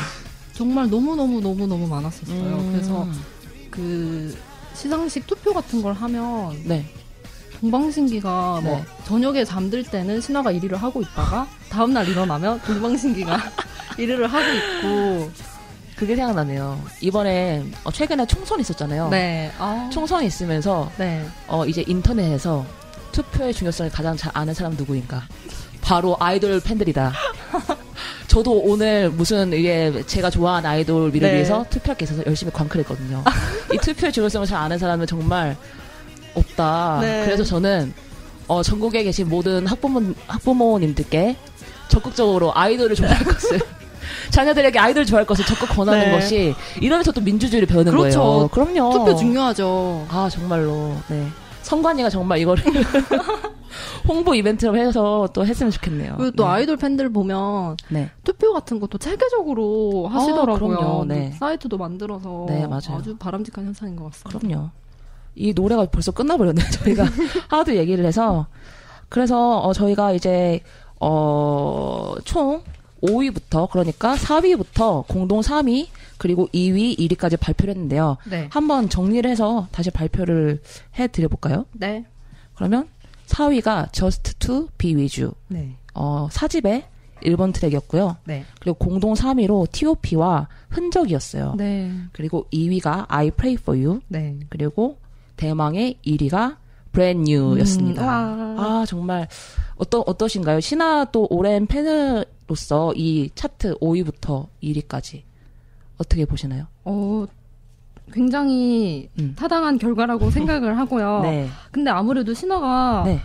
[0.52, 2.38] 정말 너무 너무 너무 너무 많았었어요.
[2.38, 2.72] 음.
[2.72, 3.08] 그래서
[3.70, 4.36] 그
[4.74, 6.84] 시상식 투표 같은 걸 하면 네.
[7.60, 8.84] 동방신기가 뭐 네.
[9.04, 13.38] 저녁에 잠들 때는 신화가 1위를 하고 있다가 다음 날 일어나면 동방신기가
[13.96, 15.30] 1위를 하고 있고
[15.94, 16.82] 그게 생각나네요.
[17.00, 19.08] 이번에 어, 최근에 총선 있었잖아요.
[19.10, 19.52] 네.
[19.58, 19.88] 아.
[19.92, 21.24] 총선이 있으면서 네.
[21.46, 22.66] 어, 이제 인터넷에서
[23.12, 25.22] 투표의 중요성을 가장 잘 아는 사람 누구인가?
[25.80, 27.12] 바로 아이돌 팬들이다.
[28.28, 31.34] 저도 오늘 무슨 이게 제가 좋아하는 아이돌 미를 네.
[31.34, 33.24] 위해서 투표할 게 있어서 열심히 광클했거든요.
[33.72, 35.56] 이 투표의 중요성을 잘 아는 사람은 정말
[36.34, 36.98] 없다.
[37.00, 37.24] 네.
[37.24, 37.92] 그래서 저는
[38.46, 41.36] 어, 전국에 계신 모든 학부모 학부모님들께
[41.88, 43.60] 적극적으로 아이돌을 좋아할 것을
[44.30, 46.10] 자녀들에게 아이돌 좋아할 것을 적극 권하는 네.
[46.12, 48.20] 것이 이러면서 또 민주주의를 배우는 그렇죠.
[48.20, 48.48] 거예요.
[48.48, 48.92] 그럼요.
[48.92, 50.06] 투표 중요하죠.
[50.08, 51.26] 아 정말로 네
[51.70, 52.64] 성관이가 정말 이거를
[54.08, 56.16] 홍보 이벤트로 해서 또 했으면 좋겠네요.
[56.16, 56.50] 그리고 또 네.
[56.50, 58.10] 아이돌 팬들 보면 네.
[58.24, 60.76] 투표 같은 것도 체계적으로 하시더라고요.
[60.76, 61.04] 그럼요.
[61.04, 61.30] 네.
[61.38, 62.66] 사이트도 만들어서 네.
[62.68, 64.38] 아주 바람직한 현상인 것 같습니다.
[64.38, 64.70] 그럼요.
[65.36, 66.66] 이 노래가 벌써 끝나버렸네요.
[66.82, 67.04] 저희가
[67.48, 68.48] 하도 얘기를 해서
[69.08, 70.60] 그래서 어, 저희가 이제
[70.98, 72.62] 어, 총
[73.02, 78.18] 5위부터 그러니까 4위부터 공동 3위 그리고 2위, 1위까지 발표를 했는데요.
[78.28, 78.48] 네.
[78.50, 80.60] 한번 정리를 해서 다시 발표를
[80.98, 81.66] 해 드려 볼까요?
[81.72, 82.04] 네.
[82.54, 82.88] 그러면
[83.26, 85.76] 4위가 Just to Be With You 네.
[85.94, 86.84] 어, 사집의
[87.22, 88.16] 일본 트랙이었고요.
[88.24, 88.44] 네.
[88.60, 91.54] 그리고 공동 3위로 T.O.P와 흔적이었어요.
[91.56, 91.92] 네.
[92.12, 94.00] 그리고 2위가 I Pray For You.
[94.08, 94.38] 네.
[94.48, 94.98] 그리고
[95.36, 96.56] 대망의 1위가
[96.92, 98.02] Brand New였습니다.
[98.34, 98.80] 음, 와.
[98.80, 99.28] 아 정말
[99.76, 100.60] 어떠 어떠신가요?
[100.60, 105.22] 신화 또 오랜 팬으로서 이 차트 5위부터 1위까지
[105.98, 106.66] 어떻게 보시나요?
[106.84, 107.26] 어,
[108.12, 109.34] 굉장히 음.
[109.38, 111.20] 타당한 결과라고 생각을 하고요.
[111.22, 113.20] 네, 근데 아무래도 신화가 네,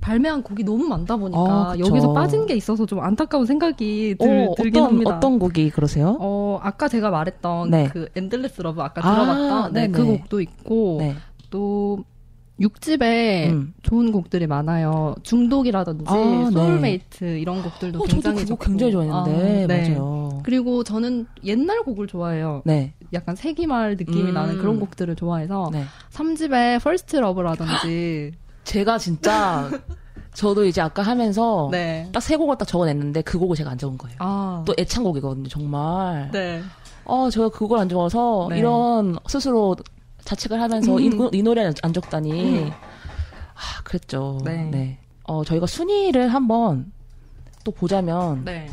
[0.00, 1.74] 발매한 곡이 너무 많다 보니까 아.
[1.78, 5.16] 여기서 빠진 게 있어서 좀 안타까운 생각이 들, 어, 들긴 어떤 합니다.
[5.16, 6.16] 어떤 곡이 그러세요?
[6.20, 7.88] 어, 아까 제가 말했던 네.
[7.92, 10.18] 그 Endless Love 아까 아, 들어봤던 네, 그 네네.
[10.18, 11.16] 곡도 있고 네.
[11.50, 12.04] 또
[12.60, 13.74] 6집에 음.
[13.82, 15.14] 좋은 곡들이 많아요.
[15.22, 16.50] 중독이라든지 아, 네.
[16.50, 18.56] 소울메이트 이런 곡들도 어, 저도 굉장히 그거.
[18.56, 19.88] 굉장히 좋아했는데 아, 네.
[19.88, 20.40] 맞아요.
[20.42, 22.62] 그리고 저는 옛날 곡을 좋아해요.
[22.64, 22.92] 네.
[23.12, 24.34] 약간 세기말 느낌이 음.
[24.34, 25.84] 나는 그런 곡들을 좋아해서 네.
[26.10, 28.32] 3집에 First Love라든지
[28.64, 29.70] 제가 진짜
[30.34, 32.08] 저도 이제 아까 하면서 네.
[32.12, 34.16] 딱세 곡을 딱 적어냈는데 그 곡을 제가 안 적은 거예요.
[34.20, 34.62] 아.
[34.66, 36.30] 또 애창곡이거든요, 정말.
[36.32, 36.62] 네.
[37.04, 38.58] 어, 제가 그걸 안 적어서 네.
[38.58, 39.76] 이런 스스로
[40.24, 41.28] 자책을 하면서 이, 음.
[41.32, 42.70] 이 노래를 안 적다니.
[42.70, 44.38] 아, 그랬죠.
[44.44, 44.98] 네.
[45.24, 46.92] 어, 저희가 순위를 한번
[47.64, 48.68] 또 보자면 네.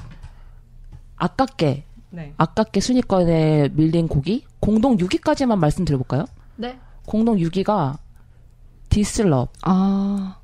[1.17, 2.33] 아깝게 네.
[2.37, 6.25] 아깝게 순위권에 밀린 곡이 공동 6위까지만 말씀드려볼까요?
[6.55, 6.79] 네.
[7.05, 7.97] 공동 6위가
[8.89, 10.37] This Love 아.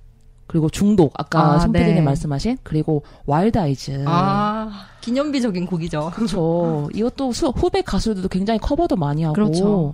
[0.46, 2.02] 그리고 중독 아까 아, 손PD님 네.
[2.02, 4.88] 말씀하신 그리고 Wild Eyes 아.
[5.02, 6.12] 기념비적인 곡이죠.
[6.14, 6.90] 그렇죠.
[6.94, 9.94] 이것도 수- 후배 가수들도 굉장히 커버도 많이 하고 그렇죠.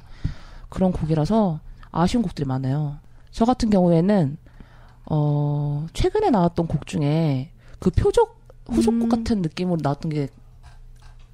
[0.77, 1.60] 런 곡이라서
[1.91, 2.97] 아쉬운 곡들이 많아요.
[3.32, 4.38] 저 같은 경우에는
[5.05, 9.10] 어 최근에 나왔던 곡 중에 그 표적 후속곡 음.
[9.10, 10.27] 같은 느낌으로 나왔던 게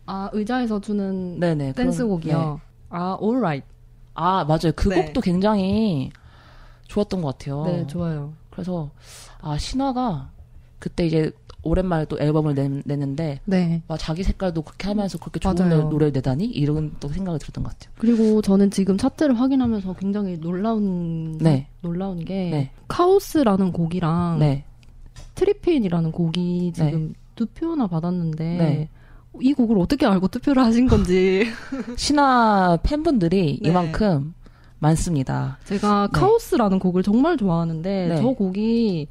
[0.06, 2.38] 아, 의자에서 주는 네네 그런- 댄스곡이요.
[2.38, 2.62] 네.
[2.89, 3.67] 아, alright.
[4.13, 4.71] 아 맞아요.
[4.76, 5.04] 그 네.
[5.04, 6.12] 곡도 굉장히
[6.88, 7.65] 좋았던 것 같아요.
[7.65, 8.34] 네, 좋아요.
[8.52, 8.91] 그래서
[9.41, 10.30] 아 신화가
[10.80, 11.32] 그때 이제
[11.65, 13.82] 오랜만에 또 앨범을 내, 냈는데 네.
[13.88, 15.89] 와 자기 색깔도 그렇게 하면서 그렇게 좋은 맞아요.
[15.89, 17.93] 노래를 내다니 이런 또 생각이 들었던 것 같아요.
[17.97, 21.67] 그리고 저는 지금 차트를 확인하면서 굉장히 놀라운 네.
[21.82, 22.71] 놀라운 게 네.
[22.88, 24.63] 카오스라는 곡이랑 네.
[25.34, 28.89] Trippin'이라는 곡이 지금 두 표나 받았는데 네.
[29.41, 31.45] 이 곡을 어떻게 알고 투표를 하신 건지
[31.97, 33.69] 신화 팬분들이 네.
[33.69, 34.34] 이만큼
[34.80, 35.58] 많습니다.
[35.65, 36.19] 제가 네.
[36.19, 38.15] 카오스라는 곡을 정말 좋아하는데 네.
[38.17, 39.08] 저 곡이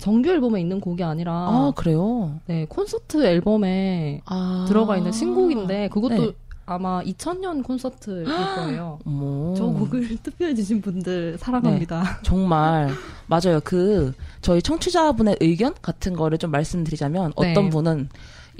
[0.00, 2.40] 정규 앨범에 있는 곡이 아니라 아, 그래요?
[2.46, 4.64] 네 콘서트 앨범에 아.
[4.68, 6.32] 들어가 있는 신곡인데 그것도 네.
[6.66, 9.00] 아마 2000년 콘서트일 거예요.
[9.04, 9.54] 어머.
[9.56, 12.20] 저 곡을 투표해 주신 분들 사랑합니다.
[12.22, 12.90] 정말
[13.26, 13.60] 맞아요.
[13.64, 17.50] 그 저희 청취자분의 의견 같은 거를 좀 말씀드리자면 네.
[17.50, 18.08] 어떤 분은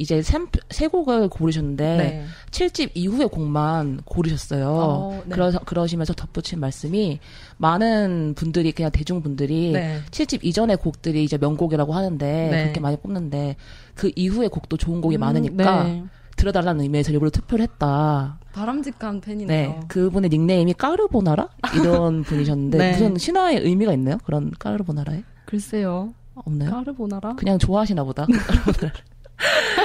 [0.00, 0.38] 이제 세,
[0.70, 2.24] 세 곡을 고르셨는데 네.
[2.50, 4.66] 칠 7집 이후의 곡만 고르셨어요.
[4.66, 5.34] 어, 네.
[5.34, 7.20] 그러, 그러시면서 덧붙인 말씀이
[7.58, 10.00] 많은 분들이 그냥 대중분들이 네.
[10.10, 12.62] 7집 이전의 곡들이 이제 명곡이라고 하는데 네.
[12.62, 13.56] 그렇게 많이 뽑는데
[13.94, 16.04] 그 이후의 곡도 좋은 곡이 음, 많으니까 네.
[16.36, 18.38] 들어달라는 의미에서 일부러 투표를 했다.
[18.54, 19.68] 바람직한 팬이네요.
[19.68, 19.80] 네.
[19.88, 21.50] 그분의 닉네임이 까르보나라?
[21.74, 22.92] 이런 분이셨는데 네.
[22.92, 24.16] 무슨 신화의 의미가 있나요?
[24.24, 25.24] 그런 까르보나라에?
[25.44, 26.14] 글쎄요.
[26.34, 26.70] 없나요?
[26.70, 27.34] 까르보나라?
[27.34, 28.24] 그냥 좋아하시나 보다.
[28.24, 28.92] 까르보나라를.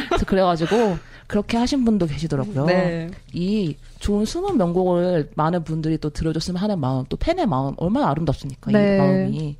[0.09, 2.65] 그래서 그래가지고 그렇게 하신 분도 계시더라고요.
[2.65, 3.09] 네.
[3.33, 8.71] 이 좋은 숨은 명곡을 많은 분들이 또 들어줬으면 하는 마음, 또 팬의 마음 얼마나 아름답습니까?
[8.71, 8.95] 네.
[8.95, 9.57] 이 마음이.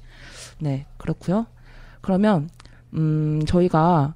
[0.60, 1.48] 네, 그렇고요.
[2.02, 2.50] 그러면
[2.94, 4.14] 음 저희가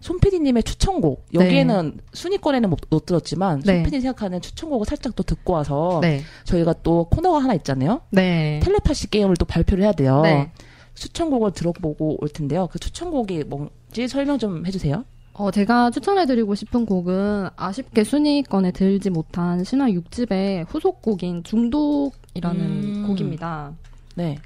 [0.00, 3.76] 손PD님의 추천곡 여기에는 순위권에는 못, 못 들었지만 네.
[3.76, 6.22] 손PD 생각하는 추천곡을 살짝 또 듣고 와서 네.
[6.44, 8.02] 저희가 또 코너가 하나 있잖아요.
[8.10, 8.60] 네.
[8.62, 10.20] 텔레파시 게임을 또 발표를 해야 돼요.
[10.22, 10.52] 네.
[10.94, 12.68] 추천곡을 들어보고 올 텐데요.
[12.70, 13.44] 그 추천곡이
[13.86, 15.04] 뭔지 설명 좀 해주세요.
[15.34, 23.06] 어, 제가 추천해드리고 싶은 곡은 아쉽게 순위권에 들지 못한 신화 6집의 후속곡인 중독이라는 음.
[23.06, 23.72] 곡입니다.
[24.14, 24.38] 네.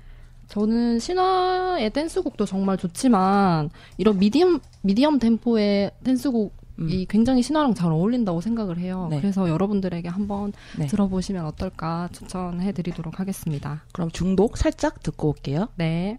[0.49, 6.51] 저는 신화의 댄스곡도 정말 좋지만 이런 미디엄 미디엄 템포의 댄스곡이
[6.81, 7.05] 음.
[7.09, 9.07] 굉장히 신화랑 잘 어울린다고 생각을 해요.
[9.11, 9.21] 네.
[9.21, 10.89] 그래서 여러분들에게 한번 네.
[10.89, 13.85] 들어보시면 어떨까 추천해드리도록 하겠습니다.
[13.93, 15.69] 그럼 중독 살짝 듣고 올게요.
[15.77, 16.19] 네.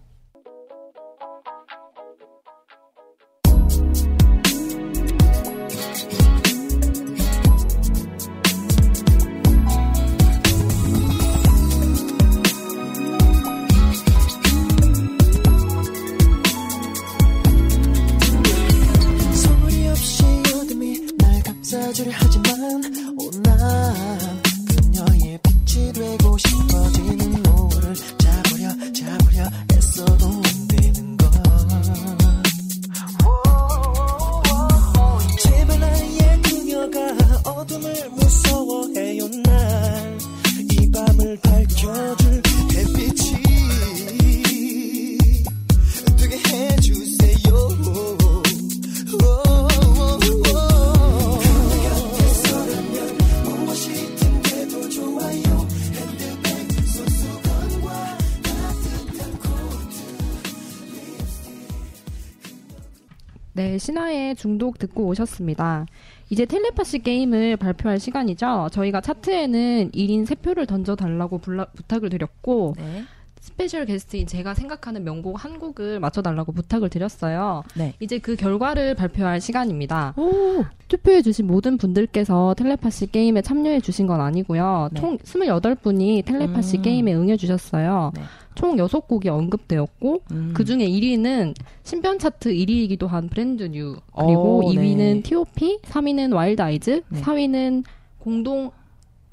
[64.42, 65.86] 중독 듣고 오셨습니다.
[66.28, 68.70] 이제 텔레파시 게임을 발표할 시간이죠.
[68.72, 73.04] 저희가 차트에는 1인 3표를 던져달라고 불라- 부탁을 드렸고, 네.
[73.42, 77.64] 스페셜 게스트인 제가 생각하는 명곡 한 곡을 맞춰달라고 부탁을 드렸어요.
[77.74, 77.92] 네.
[77.98, 80.14] 이제 그 결과를 발표할 시간입니다.
[80.16, 80.64] 오.
[80.86, 84.90] 투표해주신 모든 분들께서 텔레파시 게임에 참여해주신 건 아니고요.
[84.92, 85.00] 네.
[85.00, 86.82] 총 28분이 텔레파시 음.
[86.82, 88.12] 게임에 응해주셨어요.
[88.14, 88.22] 네.
[88.54, 90.52] 총 6곡이 언급되었고, 음.
[90.54, 95.22] 그 중에 1위는 신변 차트 1위이기도 한 Brand New, 그리고 어, 2위는 네.
[95.22, 97.20] T.O.P, 3위는 Wild Eyes, 네.
[97.22, 97.82] 4위는
[98.18, 98.70] 공동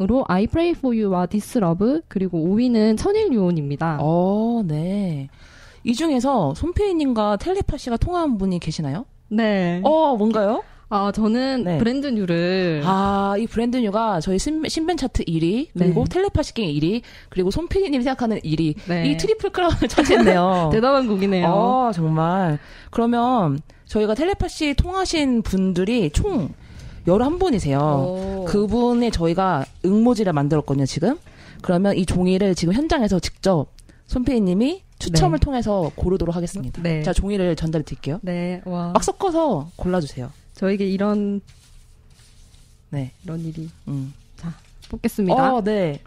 [0.02, 3.98] 으로 I Pray For You와 This Love, 그리고 5위는 천일유혼입니다.
[4.02, 5.30] 어, 네.
[5.84, 9.06] 이 중에서 손피디님과 텔레파시가 통한 분이 계시나요?
[9.28, 9.82] 네.
[9.84, 10.64] 어, 뭔가요?
[10.92, 11.78] 아, 저는 네.
[11.78, 12.82] Brand New를.
[12.84, 16.10] 아, 이 Brand New가 저희 신, 신변 차트 1위, 그리고 네.
[16.10, 18.76] 텔레파시 게임 1위, 그리고 손피디님이 생각하는 1위.
[18.88, 19.08] 네.
[19.08, 20.70] 이 트리플 크라운을 차지했네요.
[20.74, 21.46] 대단한 곡이네요.
[21.48, 22.58] 어, 정말.
[22.90, 26.50] 그러면 저희가 텔레파시 통하신 분들이 총
[27.10, 27.80] 11분이세요.
[27.80, 28.46] 오.
[28.46, 31.18] 그분의 저희가 응모지를 만들었거든요, 지금.
[31.62, 33.68] 그러면 이 종이를 지금 현장에서 직접
[34.08, 35.46] 손피디님이 추첨을 네.
[35.46, 36.82] 통해서 고르도록 하겠습니다.
[36.82, 37.04] 네.
[37.04, 38.20] 자, 종이를 전달해 드릴게요.
[38.22, 38.92] 네, 와.
[38.92, 40.32] 막 섞어서 골라주세요.
[40.54, 41.42] 저에게 이런,
[42.90, 43.12] 네.
[43.24, 44.14] 이런 일이 음.
[44.90, 45.56] 뽑겠습니다.
[45.56, 46.02] 어, 네.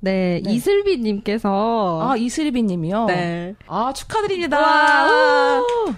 [0.00, 0.52] 네, 네.
[0.52, 2.00] 이슬비님께서.
[2.02, 3.06] 아, 이슬비 님이요?
[3.06, 3.54] 네.
[3.66, 4.60] 아, 축하드립니다.
[4.60, 5.94] 와, 우!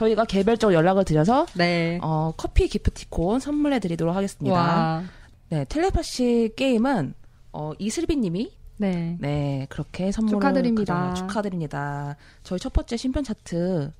[0.00, 1.98] 저희가 개별적으로 연락을 드려서 네.
[2.02, 4.56] 어, 커피 기프티콘 선물해 드리도록 하겠습니다.
[4.56, 5.02] 와.
[5.50, 7.12] 네, 텔레파시 게임은
[7.52, 9.18] 어, 이슬비 님이 네.
[9.20, 11.12] 네, 그렇게 선물을 축하드립니다.
[11.12, 12.16] 가져와- 축하드립니다.
[12.44, 13.92] 저희 첫 번째 신변 차트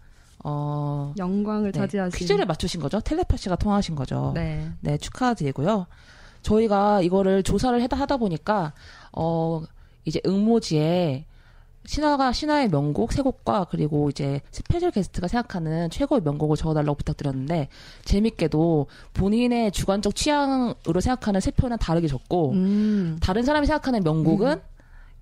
[0.43, 2.19] 어 영광을 네, 차지하신.
[2.19, 2.99] 퀴즈를 맞추신 거죠?
[3.01, 4.33] 텔레파시가 통하신 거죠?
[4.35, 4.71] 네.
[4.81, 5.87] 네, 축하드리고요.
[6.41, 8.73] 저희가 이거를 조사를 하다, 하다 보니까,
[9.13, 9.63] 어,
[10.07, 11.27] 이제 응모지에
[11.91, 17.67] 신화가, 신화의 명곡 세 곡과 그리고 이제 스페셜 게스트가 생각하는 최고의 명곡을 적어달라고 부탁드렸는데,
[18.05, 23.19] 재밌게도 본인의 주관적 취향으로 생각하는 세 표는 다르게 적고, 음.
[23.21, 24.61] 다른 사람이 생각하는 명곡은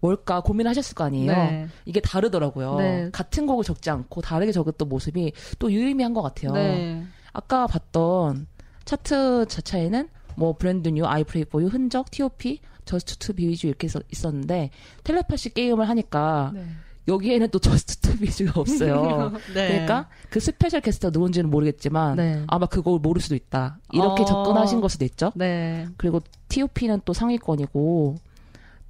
[0.00, 1.32] 뭘까 고민하셨을 거 아니에요.
[1.32, 1.68] 네.
[1.86, 2.76] 이게 다르더라고요.
[2.76, 3.08] 네.
[3.12, 6.52] 같은 곡을 적지 않고 다르게 적었던 모습이 또 유의미한 것 같아요.
[6.52, 7.02] 네.
[7.32, 8.46] 아까 봤던
[8.84, 13.56] 차트 자체에는 뭐 Brand New, I Pray For You, 흔적, T.O.P, Just To Be With
[13.56, 14.70] You 이렇게 있- 있었는데
[15.04, 16.64] 텔레파시 게임을 하니까 네.
[17.06, 19.32] 여기에는 또 Just To Be With You가 없어요.
[19.54, 19.68] 네.
[19.68, 22.42] 그러니까 그 스페셜 게스트가 누군지는 모르겠지만 네.
[22.48, 23.78] 아마 그걸 모를 수도 있다.
[23.92, 24.26] 이렇게 어.
[24.26, 25.32] 접근하신 걸 수도 있죠.
[25.34, 25.86] 네.
[25.96, 28.16] 그리고 T.O.P는 또 상위권이고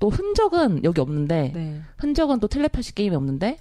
[0.00, 1.80] 또 흔적은 여기 없는데 네.
[1.98, 3.58] 흔적은 또 텔레파시 게임이 없는데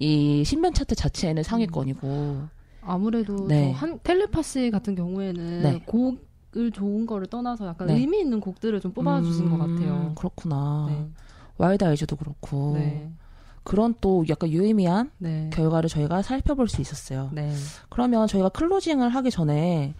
[0.00, 2.42] 이 신변 차트 자체에는 상위권이고
[2.82, 3.72] 아무래도 네.
[3.72, 5.82] 저 한, 텔레파시 같은 경우에는 네.
[6.52, 7.94] 곡을 좋은 거를 떠나서 약간 네.
[7.94, 10.12] 의미 있는 곡들을 좀 뽑아주신 것 음, 같아요.
[10.16, 10.86] 그렇구나.
[10.88, 11.08] 네.
[11.58, 13.10] Wild Eyes도 그렇고 네.
[13.64, 15.50] 그런 또 약간 유의미한 네.
[15.52, 17.30] 결과를 저희가 살펴볼 수 있었어요.
[17.32, 17.52] 네.
[17.88, 19.94] 그러면 저희가 클로징을 하기 전에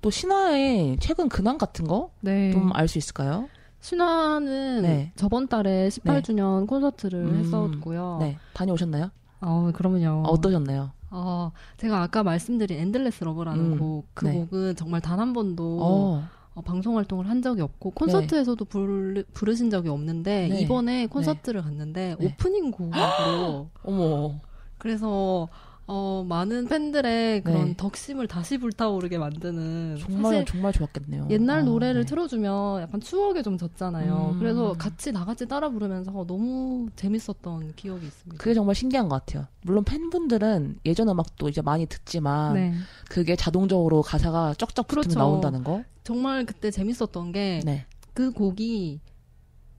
[0.00, 2.52] 또 신화의 최근 근황 같은 거좀 네.
[2.72, 3.48] 알수 있을까요?
[3.80, 5.12] 신화는 네.
[5.16, 7.38] 저번 달에 18주년 콘서트를 음.
[7.38, 8.18] 했었고요.
[8.20, 9.10] 네, 다녀오셨나요?
[9.40, 10.22] 어, 그러면요.
[10.26, 10.92] 어떠셨나요?
[11.12, 13.78] 어, 제가 아까 말씀드린 Endless Love라는 음.
[13.78, 14.32] 곡, 그 네.
[14.32, 16.22] 곡은 정말 단 한 번도 어,
[16.54, 20.60] 어, 방송 활동을 한 적이 없고 콘서트에서도 부르, 부르 신 적이 없는데 네.
[20.60, 22.26] 이번에 콘서트를 갔는데 네.
[22.26, 24.40] 오프닝 곡으로 어머,
[24.78, 25.48] 그래서
[25.94, 27.74] 어, 많은 팬들의 그런 네.
[27.76, 31.28] 덕심을 다시 불타오르게 만드는 정말 정말 좋았겠네요.
[31.28, 32.06] 옛날 아, 노래를 네.
[32.06, 34.30] 틀어주면 약간 추억에 좀 젖잖아요.
[34.32, 34.38] 음.
[34.38, 38.42] 그래서 같이 다 같이 따라 부르면서 너무 재밌었던 기억이 있습니다.
[38.42, 39.46] 그게 정말 신기한 것 같아요.
[39.64, 42.72] 물론 팬분들은 예전 음악도 이제 많이 듣지만 네.
[43.10, 45.18] 그게 자동적으로 가사가 쩍쩍 붙으면 그렇죠.
[45.18, 45.84] 나온다는 거.
[46.04, 47.84] 정말 그때 재밌었던 게 네.
[48.14, 49.00] 그 곡이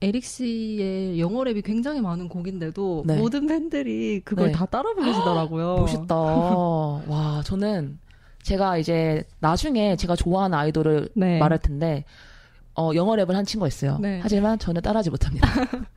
[0.04, 3.16] 에릭 씨의 영어 랩이 굉장히 많은 곡인데도 네.
[3.16, 4.52] 모든 팬들이 그걸 네.
[4.52, 5.76] 다 따라 부르시더라고요.
[5.76, 6.14] 멋있다.
[6.14, 7.98] 와, 저는
[8.42, 11.38] 제가 이제 나중에 제가 좋아하는 아이돌을 네.
[11.38, 12.04] 말할 텐데
[12.76, 13.98] 어, 영어 랩을 한 친구가 있어요.
[14.00, 14.20] 네.
[14.22, 15.48] 하지만 저는 따라하지 못합니다.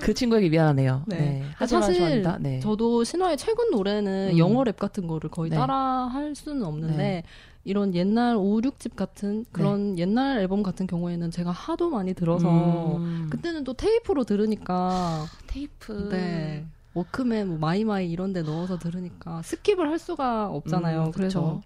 [0.00, 1.04] 그 친구에게 미안하네요.
[1.06, 1.16] 네.
[1.16, 1.44] 네.
[1.56, 2.38] 하지만 사실 좋아합니다.
[2.40, 2.60] 네.
[2.60, 4.38] 저도 신화의 최근 노래는 음.
[4.38, 5.56] 영어 랩 같은 거를 거의 네.
[5.56, 7.22] 따라 할 수는 없는데 네.
[7.64, 13.28] 이런 옛날 5, 6집 같은 그런 옛날 앨범 같은 경우에는 제가 하도 많이 들어서 음.
[13.30, 16.08] 그때는 또 테이프로 들으니까 테이프.
[16.10, 16.64] 네.
[16.94, 21.04] 워크맨, 뭐 마이마이 이런 데 넣어서 들으니까 skip을 할 수가 없잖아요.
[21.04, 21.60] 음, 그래서.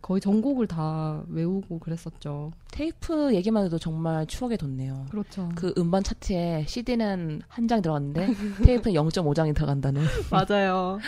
[0.00, 2.50] 거의 전곡을 다 외우고 그랬었죠.
[2.72, 5.06] 테이프 얘기만 해도 정말 추억에 돋네요.
[5.10, 5.48] 그렇죠.
[5.54, 8.26] 그 음반 차트에 CD는 한 장 들어갔는데
[8.66, 10.98] 테이프는 0.5장이 들어간다는 맞아요.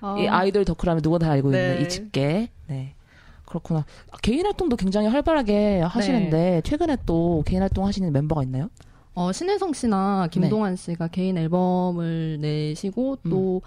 [0.00, 1.70] 아, 이 아이돌 덕후라면 누구나 다 알고 네.
[1.74, 2.48] 있는 이 집계.
[2.66, 2.96] 네.
[3.52, 3.84] 그렇구나.
[4.10, 6.60] 아, 개인 활동도 굉장히 활발하게 하시는데 네.
[6.62, 8.70] 최근에 또 개인 활동 하시는 멤버가 있나요?
[9.14, 13.60] 어, 신혜성 씨나 김동완 씨가 개인 앨범을 내시고 또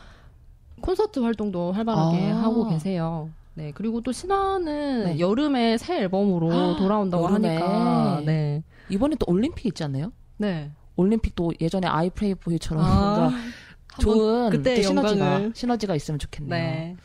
[0.82, 2.38] 콘서트 활동도 활발하게 아.
[2.38, 3.30] 하고 계세요.
[3.54, 3.72] 네.
[3.76, 5.20] 그리고 또 신화는 네.
[5.20, 7.58] 여름에 새 앨범으로 아, 돌아온다고 여름에.
[7.58, 8.64] 하니까 네.
[8.90, 10.12] 이번에 또 올림픽 있지 않나요?
[10.38, 10.72] 네.
[10.96, 13.24] 올림픽도 예전에 아이 프레이 보이처럼 아, 뭔가
[13.94, 15.50] 한번 좋은 그때 또 시너지가.
[15.54, 16.50] 시너지가 있으면 좋겠네요.
[16.50, 16.96] 네.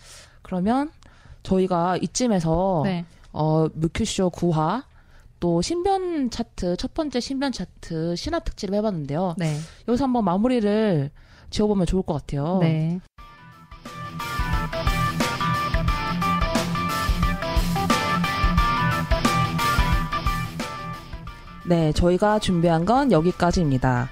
[0.43, 0.91] 그러면
[1.43, 3.05] 저희가 이쯤에서 네.
[3.33, 4.85] 어 뮤큐쇼 9화
[5.41, 9.35] 또 신변 차트 첫 번째 신변 차트 신화 특집을 해봤는데요.
[9.39, 9.57] 네.
[9.89, 11.11] 여기서 한번 마무리를
[11.51, 12.59] 지어보면 좋을 것 같아요.
[12.61, 13.01] 네.
[21.67, 24.09] 네, 저희가 준비한 건 여기까지입니다.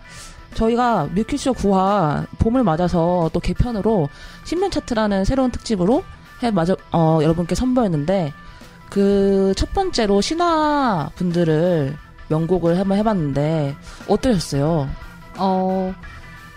[0.55, 4.09] 저희가 뮤큐쇼 9화 봄을 맞아서 또 개편으로
[4.45, 6.05] 신변 차트라는 새로운 특집으로
[6.43, 8.33] 해 맞아 어, 여러분께 선보였는데
[8.91, 11.97] 그 첫 번째로 신화 분들을
[12.29, 13.75] 명곡을 한번 해봤는데
[14.07, 14.89] 어떠셨어요?
[15.37, 15.95] 어,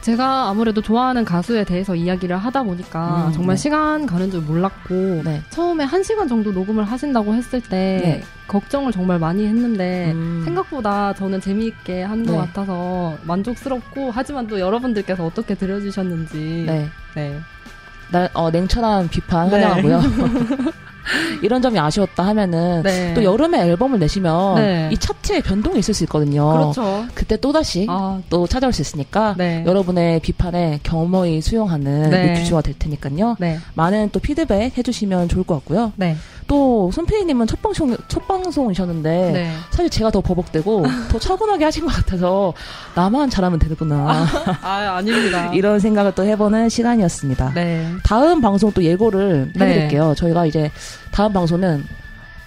[0.01, 3.61] 제가 아무래도 좋아하는 가수에 대해서 이야기를 하다 보니까 음, 정말 네.
[3.61, 5.41] 시간 가는 줄 몰랐고 네.
[5.51, 8.23] 처음에 한 시간 정도 녹음을 하신다고 했을 때 네.
[8.47, 12.37] 걱정을 정말 많이 했는데 음, 생각보다 저는 재미있게 한것 네.
[12.37, 17.39] 같아서 만족스럽고 하지만 또 여러분들께서 어떻게 들어주셨는지 네.
[18.11, 18.19] 네.
[18.19, 19.63] 나, 어, 냉철한 비판 네.
[19.63, 20.71] 환영하고요.
[21.41, 23.13] 이런 점이 아쉬웠다 하면은 네.
[23.13, 24.89] 또 여름에 앨범을 내시면 네.
[24.91, 26.51] 이 차트에 변동이 있을 수 있거든요.
[26.51, 27.05] 그렇죠.
[27.13, 29.63] 그때 또 다시 아, 또 찾아올 수 있으니까 네.
[29.65, 32.33] 여러분의 비판에 겸허히 수용하는 네.
[32.33, 33.37] 뮤큐쇼가 될 테니까요.
[33.39, 33.57] 네.
[33.73, 35.93] 많은 또 피드백 해주시면 좋을 것 같고요.
[36.51, 36.57] 네.
[36.57, 39.53] 또 손피디님은 첫 방송 첫 방송이셨는데 네.
[39.69, 42.53] 사실 제가 더 버벅대고 더 차분하게 하신 것 같아서
[42.93, 44.27] 나만 잘하면 되는구나
[44.61, 45.51] 아, 아 닙니다.
[45.55, 47.53] 이런 생각을 또 해보는 시간이었습니다.
[47.55, 47.89] 네.
[48.03, 49.65] 다음 방송 또 예고를 네.
[49.65, 50.13] 해드릴게요.
[50.17, 50.69] 저희가 이제
[51.11, 51.85] 다음 방송은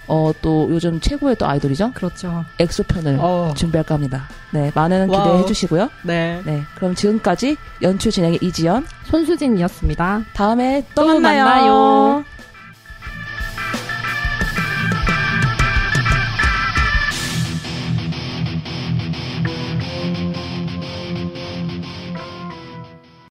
[0.07, 2.45] 어 또 요즘 최고의 또 아이돌이죠 그렇죠.
[2.59, 3.53] 엑소 편을 어.
[3.55, 4.29] 준비할까 합니다.
[4.51, 5.07] 네 많은.
[5.07, 5.89] 기대해 주시고요.
[6.03, 6.41] 네.
[6.45, 10.25] 네 그럼 지금까지 연출 진행의 이지연 손수진이었습니다.
[10.33, 11.43] 다음에 또, 또 만나요.
[11.45, 12.23] 만나요.